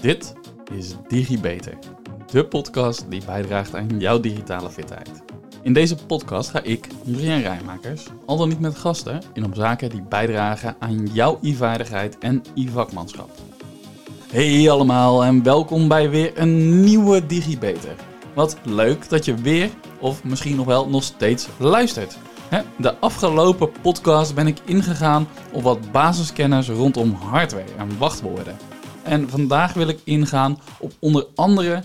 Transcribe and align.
Dit 0.00 0.34
is 0.72 0.94
DigiBeter, 1.08 1.78
de 2.32 2.46
podcast 2.46 3.10
die 3.10 3.24
bijdraagt 3.24 3.74
aan 3.74 3.98
jouw 3.98 4.20
digitale 4.20 4.70
fitheid. 4.70 5.10
In 5.62 5.72
deze 5.72 5.96
podcast 6.06 6.50
ga 6.50 6.62
ik, 6.62 6.86
Julian 7.04 7.40
Rijmakers, 7.40 8.06
al 8.26 8.36
dan 8.36 8.48
niet 8.48 8.60
met 8.60 8.78
gasten, 8.78 9.22
in 9.32 9.44
op 9.44 9.54
zaken 9.54 9.90
die 9.90 10.02
bijdragen 10.02 10.76
aan 10.78 11.06
jouw 11.06 11.38
e-vaardigheid 11.42 12.18
en 12.18 12.42
e-vakmanschap. 12.54 13.30
Hey 14.30 14.70
allemaal 14.70 15.24
en 15.24 15.42
welkom 15.42 15.88
bij 15.88 16.10
weer 16.10 16.32
een 16.34 16.80
nieuwe 16.80 17.26
DigiBeter. 17.26 17.94
Wat 18.34 18.56
leuk 18.64 19.08
dat 19.08 19.24
je 19.24 19.34
weer, 19.34 19.70
of 20.00 20.24
misschien 20.24 20.56
nog 20.56 20.66
wel 20.66 20.88
nog 20.88 21.02
steeds, 21.02 21.48
luistert. 21.58 22.18
De 22.78 22.98
afgelopen 22.98 23.70
podcast 23.82 24.34
ben 24.34 24.46
ik 24.46 24.58
ingegaan 24.64 25.28
op 25.52 25.62
wat 25.62 25.92
basiskennis 25.92 26.68
rondom 26.68 27.12
hardware 27.12 27.74
en 27.78 27.98
wachtwoorden. 27.98 28.56
En 29.08 29.30
vandaag 29.30 29.72
wil 29.72 29.88
ik 29.88 30.00
ingaan 30.04 30.58
op 30.78 30.92
onder 30.98 31.26
andere 31.34 31.82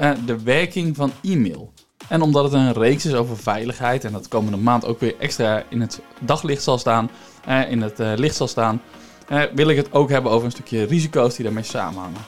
uh, 0.00 0.10
de 0.26 0.42
werking 0.42 0.96
van 0.96 1.12
e-mail. 1.22 1.72
En 2.08 2.22
omdat 2.22 2.44
het 2.44 2.52
een 2.52 2.72
reeks 2.72 3.06
is 3.06 3.14
over 3.14 3.36
veiligheid 3.36 4.04
en 4.04 4.12
dat 4.12 4.28
komende 4.28 4.56
maand 4.56 4.84
ook 4.84 5.00
weer 5.00 5.14
extra 5.18 5.62
in 5.68 5.80
het 5.80 6.00
daglicht 6.20 6.62
zal 6.62 6.78
staan, 6.78 7.10
uh, 7.48 7.70
in 7.70 7.82
het 7.82 8.00
uh, 8.00 8.12
licht 8.16 8.36
zal 8.36 8.48
staan, 8.48 8.82
wil 9.54 9.68
ik 9.68 9.76
het 9.76 9.92
ook 9.92 10.10
hebben 10.10 10.32
over 10.32 10.44
een 10.44 10.52
stukje 10.52 10.84
risico's 10.84 11.34
die 11.34 11.44
daarmee 11.44 11.62
samenhangen. 11.62 12.20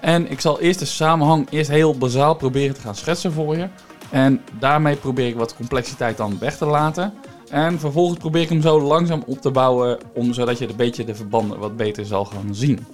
En 0.00 0.30
ik 0.30 0.40
zal 0.40 0.60
eerst 0.60 0.78
de 0.78 0.84
samenhang 0.84 1.46
eerst 1.50 1.70
heel 1.70 1.98
bazaal 1.98 2.34
proberen 2.34 2.74
te 2.74 2.80
gaan 2.80 2.94
schetsen 2.94 3.32
voor 3.32 3.56
je. 3.56 3.68
En 4.10 4.40
daarmee 4.58 4.96
probeer 4.96 5.26
ik 5.26 5.36
wat 5.36 5.56
complexiteit 5.56 6.16
dan 6.16 6.38
weg 6.38 6.56
te 6.56 6.66
laten. 6.66 7.14
En 7.50 7.78
vervolgens 7.80 8.18
probeer 8.18 8.42
ik 8.42 8.48
hem 8.48 8.62
zo 8.62 8.80
langzaam 8.80 9.22
op 9.26 9.40
te 9.40 9.50
bouwen, 9.50 9.98
om, 10.14 10.32
zodat 10.32 10.58
je 10.58 10.68
een 10.68 10.76
beetje 10.76 11.04
de 11.04 11.14
verbanden 11.14 11.58
wat 11.58 11.76
beter 11.76 12.06
zal 12.06 12.24
gaan 12.24 12.54
zien. 12.54 12.86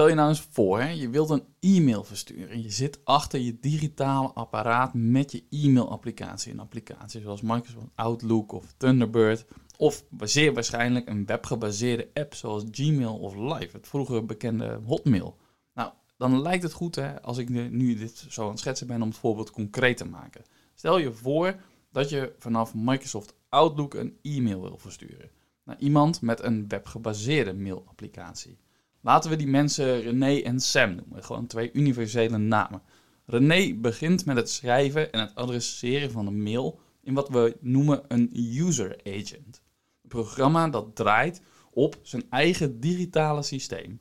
Stel 0.00 0.12
je 0.12 0.18
nou 0.18 0.28
eens 0.28 0.46
voor, 0.50 0.80
hè, 0.80 0.88
je 0.88 1.10
wilt 1.10 1.30
een 1.30 1.44
e-mail 1.60 2.04
versturen. 2.04 2.62
Je 2.62 2.70
zit 2.70 3.00
achter 3.04 3.40
je 3.40 3.58
digitale 3.60 4.28
apparaat 4.28 4.94
met 4.94 5.32
je 5.32 5.44
e-mailapplicatie. 5.50 6.52
Een 6.52 6.60
applicatie 6.60 7.20
zoals 7.20 7.40
Microsoft 7.40 7.86
Outlook 7.94 8.52
of 8.52 8.72
Thunderbird. 8.76 9.44
Of 9.76 10.04
zeer 10.20 10.54
waarschijnlijk 10.54 11.08
een 11.08 11.26
webgebaseerde 11.26 12.08
app 12.14 12.34
zoals 12.34 12.64
Gmail 12.70 13.18
of 13.18 13.34
Live, 13.34 13.76
het 13.76 13.88
vroeger 13.88 14.26
bekende 14.26 14.80
Hotmail. 14.84 15.36
Nou, 15.74 15.92
dan 16.16 16.42
lijkt 16.42 16.62
het 16.62 16.72
goed 16.72 16.94
hè, 16.94 17.22
als 17.22 17.38
ik 17.38 17.48
nu 17.48 17.94
dit 17.94 18.26
zo 18.28 18.42
aan 18.42 18.50
het 18.50 18.58
schetsen 18.58 18.86
ben 18.86 19.02
om 19.02 19.08
het 19.08 19.18
voorbeeld 19.18 19.50
concreet 19.50 19.96
te 19.96 20.06
maken. 20.06 20.44
Stel 20.74 20.98
je 20.98 21.12
voor 21.12 21.56
dat 21.92 22.08
je 22.08 22.32
vanaf 22.38 22.74
Microsoft 22.74 23.34
Outlook 23.48 23.94
een 23.94 24.18
e-mail 24.22 24.60
wil 24.60 24.78
versturen 24.78 25.30
naar 25.64 25.78
iemand 25.78 26.20
met 26.20 26.42
een 26.42 26.68
webgebaseerde 26.68 27.54
mailapplicatie. 27.54 28.58
Laten 29.00 29.30
we 29.30 29.36
die 29.36 29.46
mensen 29.46 30.00
René 30.00 30.40
en 30.40 30.60
Sam 30.60 30.94
noemen, 30.94 31.24
gewoon 31.24 31.46
twee 31.46 31.72
universele 31.72 32.38
namen. 32.38 32.82
René 33.26 33.74
begint 33.74 34.24
met 34.24 34.36
het 34.36 34.50
schrijven 34.50 35.12
en 35.12 35.20
het 35.20 35.34
adresseren 35.34 36.10
van 36.10 36.26
een 36.26 36.42
mail 36.42 36.80
in 37.02 37.14
wat 37.14 37.28
we 37.28 37.56
noemen 37.60 38.02
een 38.08 38.30
user 38.34 39.00
agent. 39.04 39.62
Een 40.02 40.08
programma 40.08 40.68
dat 40.68 40.96
draait 40.96 41.40
op 41.70 41.98
zijn 42.02 42.24
eigen 42.30 42.80
digitale 42.80 43.42
systeem. 43.42 44.00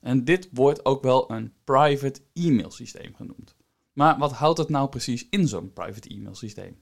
En 0.00 0.24
dit 0.24 0.48
wordt 0.52 0.84
ook 0.84 1.02
wel 1.02 1.30
een 1.30 1.52
private 1.64 2.20
e-mail 2.32 2.70
systeem 2.70 3.14
genoemd. 3.14 3.54
Maar 3.92 4.18
wat 4.18 4.32
houdt 4.32 4.58
het 4.58 4.68
nou 4.68 4.88
precies 4.88 5.26
in 5.30 5.48
zo'n 5.48 5.72
private 5.72 6.08
e-mail 6.08 6.34
systeem? 6.34 6.78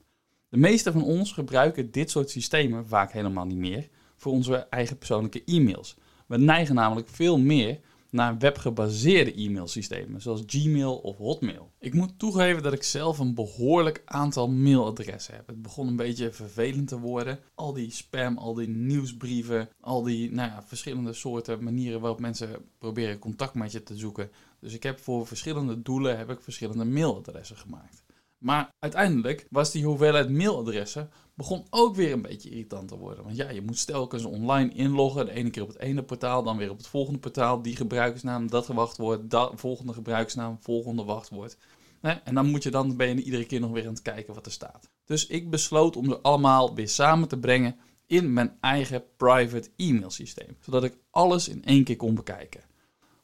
De 0.48 0.56
meeste 0.56 0.92
van 0.92 1.04
ons 1.04 1.32
gebruiken 1.32 1.90
dit 1.90 2.10
soort 2.10 2.30
systemen 2.30 2.88
vaak 2.88 3.12
helemaal 3.12 3.44
niet 3.44 3.58
meer 3.58 3.88
voor 4.16 4.32
onze 4.32 4.56
eigen 4.56 4.98
persoonlijke 4.98 5.44
e-mails. 5.44 5.96
We 6.26 6.38
neigen 6.38 6.74
namelijk 6.74 7.08
veel 7.08 7.38
meer 7.38 7.80
naar 8.14 8.38
webgebaseerde 8.38 9.34
e-mailsystemen, 9.34 10.20
zoals 10.20 10.42
Gmail 10.46 10.96
of 10.96 11.16
Hotmail. 11.16 11.72
Ik 11.78 11.94
moet 11.94 12.18
toegeven 12.18 12.62
dat 12.62 12.72
ik 12.72 12.82
zelf 12.82 13.18
een 13.18 13.34
behoorlijk 13.34 14.02
aantal 14.04 14.48
mailadressen 14.48 15.34
heb. 15.34 15.46
Het 15.46 15.62
begon 15.62 15.88
een 15.88 15.96
beetje 15.96 16.32
vervelend 16.32 16.88
te 16.88 16.98
worden. 16.98 17.38
Al 17.54 17.72
die 17.72 17.90
spam, 17.90 18.38
al 18.38 18.54
die 18.54 18.68
nieuwsbrieven, 18.68 19.68
al 19.80 20.02
die 20.02 20.32
nou 20.32 20.50
ja, 20.50 20.62
verschillende 20.62 21.12
soorten 21.12 21.64
manieren 21.64 22.00
waarop 22.00 22.20
mensen 22.20 22.64
proberen 22.78 23.18
contact 23.18 23.54
met 23.54 23.72
je 23.72 23.82
te 23.82 23.96
zoeken. 23.96 24.30
Dus 24.60 24.74
ik 24.74 24.82
heb 24.82 24.98
voor 24.98 25.26
verschillende 25.26 25.82
doelen 25.82 26.18
heb 26.18 26.30
ik 26.30 26.40
verschillende 26.40 26.84
mailadressen 26.84 27.56
gemaakt. 27.56 28.03
Maar 28.44 28.74
uiteindelijk 28.78 29.46
was 29.50 29.70
die 29.70 29.84
hoeveelheid 29.84 30.30
mailadressen 30.30 31.10
begon 31.34 31.66
ook 31.70 31.94
weer 31.94 32.12
een 32.12 32.22
beetje 32.22 32.50
irritant 32.50 32.88
te 32.88 32.96
worden. 32.96 33.24
Want 33.24 33.36
ja, 33.36 33.50
je 33.50 33.62
moet 33.62 33.86
telkens 33.86 34.24
online 34.24 34.74
inloggen. 34.74 35.26
De 35.26 35.32
ene 35.32 35.50
keer 35.50 35.62
op 35.62 35.68
het 35.68 35.78
ene 35.78 36.02
portaal, 36.02 36.42
dan 36.42 36.56
weer 36.56 36.70
op 36.70 36.76
het 36.76 36.86
volgende 36.86 37.18
portaal. 37.18 37.62
Die 37.62 37.76
gebruikersnaam, 37.76 38.50
dat 38.50 38.66
wachtwoord, 38.66 39.30
dat 39.30 39.52
volgende 39.54 39.92
gebruikersnaam, 39.92 40.58
volgende 40.60 41.04
wachtwoord. 41.04 41.56
En 42.00 42.34
dan 42.34 42.46
moet 42.46 42.62
je 42.62 42.70
dan 42.70 42.96
ben 42.96 43.08
je 43.08 43.22
iedere 43.22 43.44
keer 43.44 43.60
nog 43.60 43.70
weer 43.70 43.86
aan 43.86 43.92
het 43.92 44.02
kijken 44.02 44.34
wat 44.34 44.46
er 44.46 44.52
staat. 44.52 44.90
Dus 45.04 45.26
ik 45.26 45.50
besloot 45.50 45.96
om 45.96 46.04
ze 46.04 46.20
allemaal 46.20 46.74
weer 46.74 46.88
samen 46.88 47.28
te 47.28 47.38
brengen 47.38 47.76
in 48.06 48.32
mijn 48.32 48.56
eigen 48.60 49.04
private 49.16 49.70
e-mail 49.76 50.10
systeem. 50.10 50.56
Zodat 50.60 50.84
ik 50.84 50.98
alles 51.10 51.48
in 51.48 51.64
één 51.64 51.84
keer 51.84 51.96
kon 51.96 52.14
bekijken. 52.14 52.60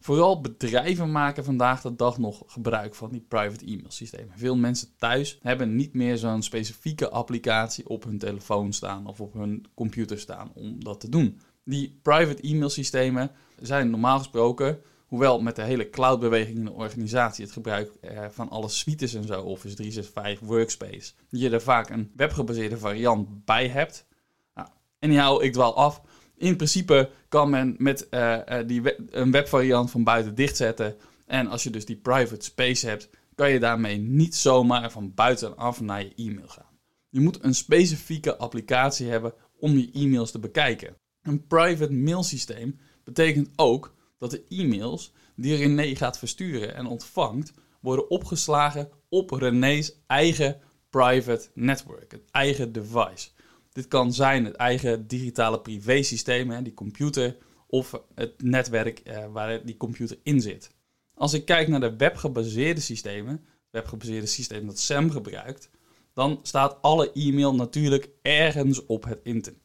Vooral 0.03 0.41
bedrijven 0.41 1.11
maken 1.11 1.44
vandaag 1.44 1.81
de 1.81 1.97
dag 1.97 2.19
nog 2.19 2.43
gebruik 2.47 2.94
van 2.94 3.11
die 3.11 3.25
private 3.28 3.65
e-mail 3.65 3.91
systemen. 3.91 4.38
Veel 4.38 4.56
mensen 4.56 4.88
thuis 4.97 5.38
hebben 5.43 5.77
niet 5.77 5.94
meer 5.94 6.16
zo'n 6.16 6.43
specifieke 6.43 7.11
applicatie 7.11 7.88
op 7.88 8.05
hun 8.05 8.19
telefoon 8.19 8.72
staan 8.72 9.06
of 9.06 9.21
op 9.21 9.33
hun 9.33 9.66
computer 9.75 10.19
staan 10.19 10.50
om 10.55 10.84
dat 10.84 11.00
te 11.00 11.09
doen. 11.09 11.41
Die 11.65 11.99
private 12.03 12.43
e-mail 12.43 12.69
systemen 12.69 13.31
zijn 13.59 13.91
normaal 13.91 14.19
gesproken, 14.19 14.81
hoewel 15.06 15.41
met 15.41 15.56
de 15.56 15.62
hele 15.62 15.91
cloudbeweging 15.91 16.59
in 16.59 16.65
de 16.65 16.72
organisatie, 16.72 17.44
het 17.44 17.53
gebruik 17.53 17.93
eh, 18.00 18.25
van 18.31 18.49
alle 18.49 18.69
suites 18.69 19.15
en 19.15 19.25
zo, 19.25 19.43
Office 19.43 19.75
365, 19.75 20.49
Workspace, 20.49 21.12
je 21.28 21.50
er 21.50 21.62
vaak 21.62 21.91
een 21.91 22.11
webgebaseerde 22.17 22.78
variant 22.78 23.44
bij 23.44 23.69
hebt. 23.69 24.06
Nou, 24.55 24.69
anyhow, 25.00 25.43
ik 25.43 25.53
dwaal 25.53 25.77
af 25.77 26.03
in 26.41 26.56
principe 26.56 27.11
kan 27.28 27.51
men 27.51 27.75
met 27.78 28.06
uh, 28.11 28.39
die 28.67 28.83
een 29.11 29.31
webvariant 29.31 29.91
van 29.91 30.05
buiten 30.05 30.34
dichtzetten. 30.34 30.97
En 31.27 31.47
als 31.47 31.62
je 31.62 31.71
dus 31.71 31.84
die 31.84 31.97
private 31.97 32.45
space 32.45 32.87
hebt, 32.87 33.09
kan 33.34 33.51
je 33.51 33.59
daarmee 33.59 33.99
niet 33.99 34.34
zomaar 34.34 34.91
van 34.91 35.15
buitenaf 35.15 35.81
naar 35.81 36.03
je 36.03 36.12
e-mail 36.17 36.49
gaan. 36.49 36.79
Je 37.09 37.21
moet 37.21 37.45
een 37.45 37.55
specifieke 37.55 38.37
applicatie 38.37 39.09
hebben 39.09 39.33
om 39.59 39.79
je 39.79 39.91
e-mails 39.93 40.31
te 40.31 40.39
bekijken. 40.39 40.97
Een 41.23 41.47
private 41.47 41.93
mailsysteem 41.93 42.79
betekent 43.05 43.50
ook 43.56 43.95
dat 44.19 44.31
de 44.31 44.45
e-mails 44.49 45.12
die 45.37 45.56
René 45.56 45.97
gaat 45.97 46.19
versturen 46.19 46.75
en 46.75 46.87
ontvangt, 46.87 47.53
worden 47.81 48.11
opgeslagen 48.11 48.89
op 49.09 49.31
René's 49.31 49.93
eigen 50.06 50.61
private 50.91 51.49
network, 51.55 52.12
het 52.12 52.31
eigen 52.31 52.73
device. 52.73 53.29
Dit 53.72 53.88
kan 53.88 54.12
zijn 54.12 54.44
het 54.44 54.54
eigen 54.54 55.06
digitale 55.06 55.60
privésysteem, 55.60 56.62
die 56.62 56.75
computer, 56.75 57.36
of 57.66 58.03
het 58.14 58.42
netwerk 58.42 58.98
eh, 58.98 59.25
waar 59.32 59.64
die 59.64 59.76
computer 59.76 60.19
in 60.22 60.41
zit. 60.41 60.70
Als 61.14 61.32
ik 61.32 61.44
kijk 61.44 61.69
naar 61.69 61.81
de 61.81 61.97
webgebaseerde 61.97 62.81
systemen, 62.81 63.44
webgebaseerde 63.70 64.26
systeem 64.26 64.66
dat 64.66 64.78
SAM 64.78 65.10
gebruikt, 65.10 65.70
dan 66.14 66.41
staat 66.42 66.82
alle 66.82 67.12
e-mail 67.12 67.54
natuurlijk 67.54 68.08
ergens 68.22 68.86
op 68.86 69.04
het 69.04 69.20
internet. 69.22 69.60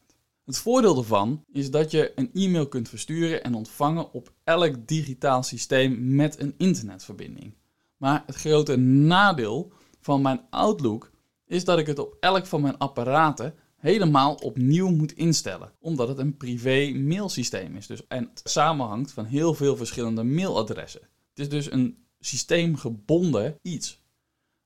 Het 0.45 0.57
voordeel 0.57 0.95
daarvan 0.95 1.43
is 1.51 1.71
dat 1.71 1.91
je 1.91 2.11
een 2.15 2.29
e-mail 2.33 2.67
kunt 2.67 2.89
versturen 2.89 3.43
en 3.43 3.53
ontvangen 3.53 4.11
op 4.11 4.33
elk 4.43 4.87
digitaal 4.87 5.43
systeem 5.43 6.15
met 6.15 6.39
een 6.39 6.53
internetverbinding. 6.57 7.53
Maar 7.97 8.23
het 8.25 8.35
grote 8.35 8.75
nadeel 8.75 9.71
van 10.01 10.21
mijn 10.21 10.41
Outlook 10.49 11.11
is 11.45 11.65
dat 11.65 11.79
ik 11.79 11.87
het 11.87 11.99
op 11.99 12.17
elk 12.19 12.45
van 12.45 12.61
mijn 12.61 12.77
apparaten 12.77 13.55
helemaal 13.75 14.33
opnieuw 14.33 14.89
moet 14.89 15.11
instellen. 15.11 15.71
Omdat 15.79 16.07
het 16.07 16.17
een 16.17 16.37
privé 16.37 16.91
mailsysteem 16.93 17.75
is. 17.75 17.87
Dus, 17.87 18.07
en 18.07 18.29
het 18.33 18.41
samenhangt 18.43 19.11
van 19.11 19.25
heel 19.25 19.53
veel 19.53 19.75
verschillende 19.77 20.23
mailadressen. 20.23 21.01
Het 21.01 21.39
is 21.39 21.49
dus 21.49 21.71
een 21.71 21.97
systeemgebonden 22.19 23.59
iets. 23.61 24.03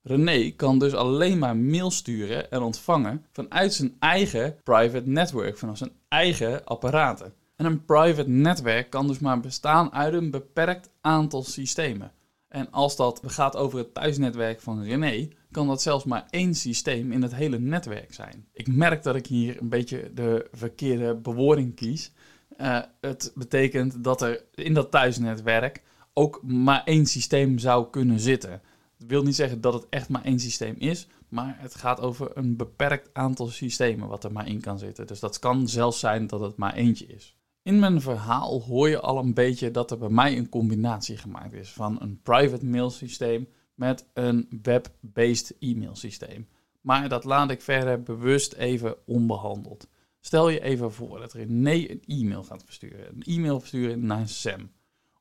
René 0.02 0.50
kan 0.50 0.80
dus 0.80 0.94
alleen 0.94 1.38
maar 1.38 1.58
mail 1.58 1.92
sturen 1.92 2.52
en 2.52 2.62
ontvangen 2.62 3.26
vanuit 3.32 3.74
zijn 3.74 3.96
eigen 4.00 4.58
private 4.64 5.10
network, 5.10 5.58
vanuit 5.58 5.78
zijn 5.78 5.92
eigen 6.08 6.66
apparaten. 6.66 7.34
En 7.56 7.66
een 7.66 7.86
private 7.86 8.30
netwerk 8.30 8.90
kan 8.90 9.08
dus 9.08 9.20
maar 9.20 9.40
bestaan 9.40 9.94
uit 9.94 10.14
een 10.14 10.32
beperkt 10.32 10.90
aantal 11.02 11.44
systemen. 11.44 12.12
En 12.48 12.72
als 12.72 12.96
dat 12.96 13.22
gaat 13.26 13.56
over 13.56 13.78
het 13.78 13.94
thuisnetwerk 13.94 14.62
van 14.62 14.84
René, 14.84 15.30
kan 15.52 15.68
dat 15.68 15.82
zelfs 15.82 16.06
maar 16.06 16.26
één 16.30 16.56
systeem 16.56 17.12
in 17.12 17.22
het 17.22 17.36
hele 17.36 17.60
netwerk 17.60 18.14
zijn. 18.14 18.48
Ik 18.54 18.68
merk 18.68 19.04
dat 19.04 19.16
ik 19.16 19.28
hier 19.28 19.62
een 19.62 19.70
beetje 19.70 20.12
de 20.14 20.48
verkeerde 20.52 21.16
bewoording 21.16 21.76
kies. 21.76 22.12
Uh, 22.58 22.80
het 23.02 23.32
betekent 23.36 24.04
dat 24.04 24.22
er 24.22 24.44
in 24.56 24.74
dat 24.74 24.92
thuisnetwerk 24.92 25.84
ook 26.14 26.42
maar 26.44 26.84
één 26.84 27.06
systeem 27.06 27.58
zou 27.58 27.90
kunnen 27.90 28.20
zitten. 28.20 28.62
Dat 28.98 29.08
wil 29.08 29.24
niet 29.24 29.36
zeggen 29.36 29.62
dat 29.62 29.74
het 29.74 29.86
echt 29.90 30.10
maar 30.10 30.24
één 30.24 30.40
systeem 30.40 30.76
is, 30.78 31.08
maar 31.30 31.56
het 31.60 31.76
gaat 31.76 32.02
over 32.02 32.38
een 32.38 32.56
beperkt 32.56 33.10
aantal 33.14 33.48
systemen 33.48 34.08
wat 34.08 34.24
er 34.24 34.32
maar 34.32 34.48
in 34.48 34.62
kan 34.62 34.80
zitten. 34.80 35.08
Dus 35.08 35.20
dat 35.20 35.40
kan 35.40 35.68
zelfs 35.68 36.00
zijn 36.00 36.28
dat 36.28 36.40
het 36.40 36.58
maar 36.58 36.74
eentje 36.74 37.06
is. 37.06 37.38
In 37.64 37.80
mijn 37.80 38.02
verhaal 38.02 38.62
hoor 38.62 38.90
je 38.90 39.00
al 39.00 39.18
een 39.18 39.34
beetje 39.34 39.72
dat 39.72 39.92
er 39.92 39.98
bij 39.98 40.10
mij 40.10 40.38
een 40.38 40.50
combinatie 40.50 41.18
gemaakt 41.18 41.54
is 41.54 41.72
van 41.72 41.98
een 42.02 42.20
private 42.22 42.66
mail 42.66 42.90
systeem 42.90 43.48
met 43.80 44.06
een 44.14 44.48
web-based 44.62 45.56
e-mail 45.60 45.96
systeem. 45.96 46.48
Maar 46.82 47.10
dat 47.10 47.24
laat 47.24 47.52
ik 47.52 47.62
verder 47.62 48.04
bewust 48.04 48.54
even 48.54 48.96
onbehandeld. 49.06 49.88
Stel 50.20 50.50
je 50.50 50.62
even 50.62 50.92
voor 50.92 51.20
dat 51.20 51.34
René 51.34 51.74
een 51.74 52.04
e-mail 52.08 52.44
gaat 52.44 52.64
versturen. 52.66 53.08
Een 53.08 53.24
e-mail 53.36 53.60
versturen 53.60 54.06
naar 54.06 54.28
Sam. 54.28 54.72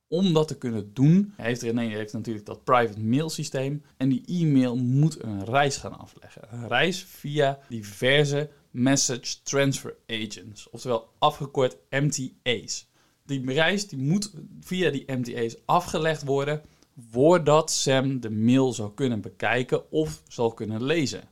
Om 0.08 0.32
dat 0.32 0.48
te 0.48 0.58
kunnen 0.58 0.94
doen, 0.94 1.32
heeft 1.36 1.62
René 1.62 2.06
natuurlijk 2.12 2.46
dat 2.46 2.64
private 2.64 3.00
mail 3.00 3.30
systeem. 3.30 3.82
En 3.96 4.08
die 4.08 4.24
e-mail 4.26 4.76
moet 4.76 5.22
een 5.22 5.44
reis 5.44 5.76
gaan 5.76 5.98
afleggen. 5.98 6.42
Een 6.50 6.68
reis 6.68 7.02
via 7.04 7.58
diverse 7.68 8.50
message 8.70 9.42
transfer 9.42 9.96
agents. 10.06 10.70
Oftewel 10.70 11.08
afgekort 11.18 11.76
MTA's. 11.90 12.88
Die 13.24 13.52
reis 13.52 13.88
die 13.88 13.98
moet 13.98 14.32
via 14.60 14.90
die 14.90 15.12
MTA's 15.12 15.56
afgelegd 15.64 16.24
worden 16.24 16.62
voordat 17.10 17.70
Sam 17.70 18.20
de 18.20 18.30
mail 18.30 18.72
zou 18.72 18.94
kunnen 18.94 19.20
bekijken 19.20 19.90
of 19.90 20.22
zal 20.28 20.54
kunnen 20.54 20.84
lezen. 20.84 21.28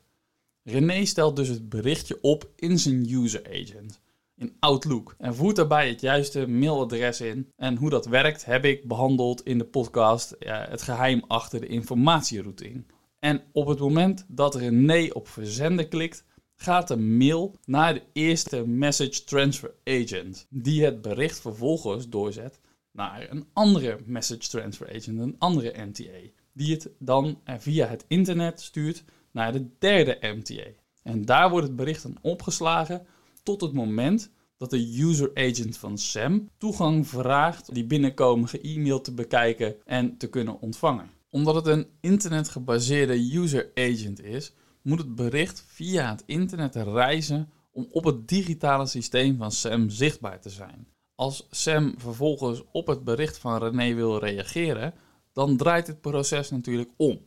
René 0.63 1.05
stelt 1.05 1.37
dus 1.37 1.49
het 1.49 1.69
berichtje 1.69 2.19
op 2.21 2.51
in 2.57 2.79
zijn 2.79 3.11
user 3.11 3.43
agent 3.47 4.01
in 4.37 4.57
Outlook 4.59 5.15
en 5.19 5.35
voert 5.35 5.57
daarbij 5.57 5.89
het 5.89 6.01
juiste 6.01 6.47
mailadres 6.47 7.21
in. 7.21 7.53
En 7.57 7.77
hoe 7.77 7.91
dat 7.91 8.07
werkt 8.07 8.45
heb 8.45 8.65
ik 8.65 8.89
behandeld 8.89 9.43
in 9.43 9.59
de 9.59 9.65
podcast 9.65 10.37
ja, 10.39 10.67
Het 10.69 10.83
geheim 10.83 11.23
achter 11.27 11.61
de 11.61 11.67
informatierouting. 11.67 12.87
En 13.19 13.43
op 13.53 13.67
het 13.67 13.79
moment 13.79 14.25
dat 14.29 14.55
René 14.55 15.09
op 15.13 15.29
verzenden 15.29 15.89
klikt, 15.89 16.25
gaat 16.55 16.89
de 16.89 16.97
mail 16.97 17.55
naar 17.65 17.95
de 17.95 18.03
eerste 18.13 18.67
message 18.67 19.25
transfer 19.25 19.75
agent, 19.85 20.47
die 20.51 20.85
het 20.85 21.03
bericht 21.03 21.41
vervolgens 21.41 22.09
doorzet 22.09 22.61
naar 22.97 23.31
een 23.31 23.47
andere 23.53 23.99
message 24.05 24.49
transfer 24.49 24.89
agent, 24.89 25.19
een 25.19 25.37
andere 25.39 25.85
MTA, 25.85 26.31
die 26.53 26.73
het 26.73 26.91
dan 26.99 27.41
via 27.59 27.87
het 27.87 28.05
internet 28.09 28.61
stuurt 28.61 29.05
naar 29.31 29.53
de 29.53 29.69
derde 29.79 30.19
MTA. 30.21 30.67
En 31.03 31.25
daar 31.25 31.51
wordt 31.51 31.67
het 31.67 31.77
bericht 31.77 32.03
dan 32.03 32.19
opgeslagen 32.21 33.07
tot 33.43 33.61
het 33.61 33.73
moment 33.73 34.31
dat 34.57 34.71
de 34.71 35.01
user 35.01 35.31
agent 35.35 35.77
van 35.77 35.99
SAM 35.99 36.51
toegang 36.59 37.09
vraagt 37.09 37.75
die 37.75 37.85
binnenkomende 37.85 38.61
e-mail 38.61 39.01
te 39.01 39.13
bekijken 39.13 39.77
en 39.85 40.17
te 40.17 40.29
kunnen 40.29 40.61
ontvangen. 40.61 41.11
Omdat 41.31 41.55
het 41.55 41.67
een 41.67 41.87
internetgebaseerde 42.01 43.37
user 43.37 43.71
agent 43.75 44.23
is, 44.23 44.53
moet 44.83 44.99
het 44.99 45.15
bericht 45.15 45.65
via 45.67 46.11
het 46.11 46.23
internet 46.27 46.75
reizen 46.75 47.51
om 47.71 47.87
op 47.91 48.05
het 48.05 48.29
digitale 48.29 48.87
systeem 48.87 49.37
van 49.37 49.53
SAM 49.53 49.91
zichtbaar 49.91 50.41
te 50.41 50.51
zijn. 50.51 50.87
Als 51.17 51.47
Sam 51.51 51.95
vervolgens 51.99 52.63
op 52.73 52.87
het 52.87 53.05
bericht 53.05 53.39
van 53.39 53.59
René 53.59 53.95
wil 53.95 54.19
reageren, 54.19 54.95
dan 55.33 55.57
draait 55.57 55.87
het 55.87 56.01
proces 56.01 56.51
natuurlijk 56.51 56.91
om. 56.97 57.21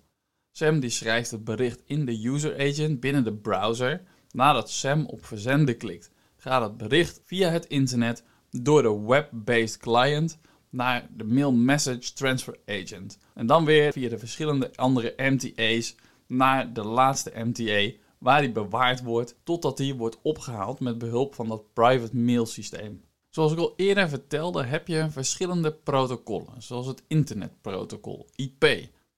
Sam 0.51 0.79
die 0.79 0.89
schrijft 0.89 1.31
het 1.31 1.43
bericht 1.43 1.81
in 1.85 2.05
de 2.05 2.27
user 2.27 2.59
agent 2.59 2.99
binnen 2.99 3.23
de 3.23 3.33
browser. 3.33 4.01
Nadat 4.31 4.69
Sam 4.69 5.05
op 5.05 5.25
verzenden 5.25 5.77
klikt, 5.77 6.11
gaat 6.37 6.61
het 6.61 6.77
bericht 6.77 7.21
via 7.25 7.49
het 7.49 7.65
internet 7.65 8.23
door 8.49 8.81
de 8.81 8.99
web-based 8.99 9.77
client 9.77 10.39
naar 10.69 11.07
de 11.15 11.23
mail 11.23 11.51
message 11.51 12.13
transfer 12.13 12.59
agent. 12.65 13.17
En 13.33 13.45
dan 13.45 13.65
weer 13.65 13.91
via 13.91 14.09
de 14.09 14.17
verschillende 14.17 14.75
andere 14.75 15.13
MTA's 15.17 15.95
naar 16.27 16.73
de 16.73 16.83
laatste 16.83 17.31
MTA, 17.35 17.91
waar 18.17 18.41
die 18.41 18.51
bewaard 18.51 19.03
wordt 19.03 19.35
totdat 19.43 19.77
die 19.77 19.95
wordt 19.95 20.19
opgehaald 20.21 20.79
met 20.79 20.97
behulp 20.97 21.35
van 21.35 21.47
dat 21.47 21.73
private 21.73 22.15
mail 22.15 22.45
systeem. 22.45 23.07
Zoals 23.29 23.51
ik 23.51 23.57
al 23.57 23.73
eerder 23.75 24.09
vertelde, 24.09 24.63
heb 24.63 24.87
je 24.87 25.09
verschillende 25.09 25.73
protocollen, 25.73 26.61
zoals 26.61 26.87
het 26.87 27.03
internetprotocol, 27.07 28.27
IP, 28.35 28.63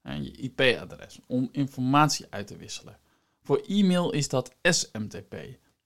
en 0.01 0.23
je 0.23 0.31
IP-adres, 0.31 1.19
om 1.27 1.49
informatie 1.51 2.25
uit 2.29 2.47
te 2.47 2.57
wisselen. 2.57 2.97
Voor 3.41 3.61
e-mail 3.67 4.11
is 4.11 4.29
dat 4.29 4.55
SMTP, 4.61 5.35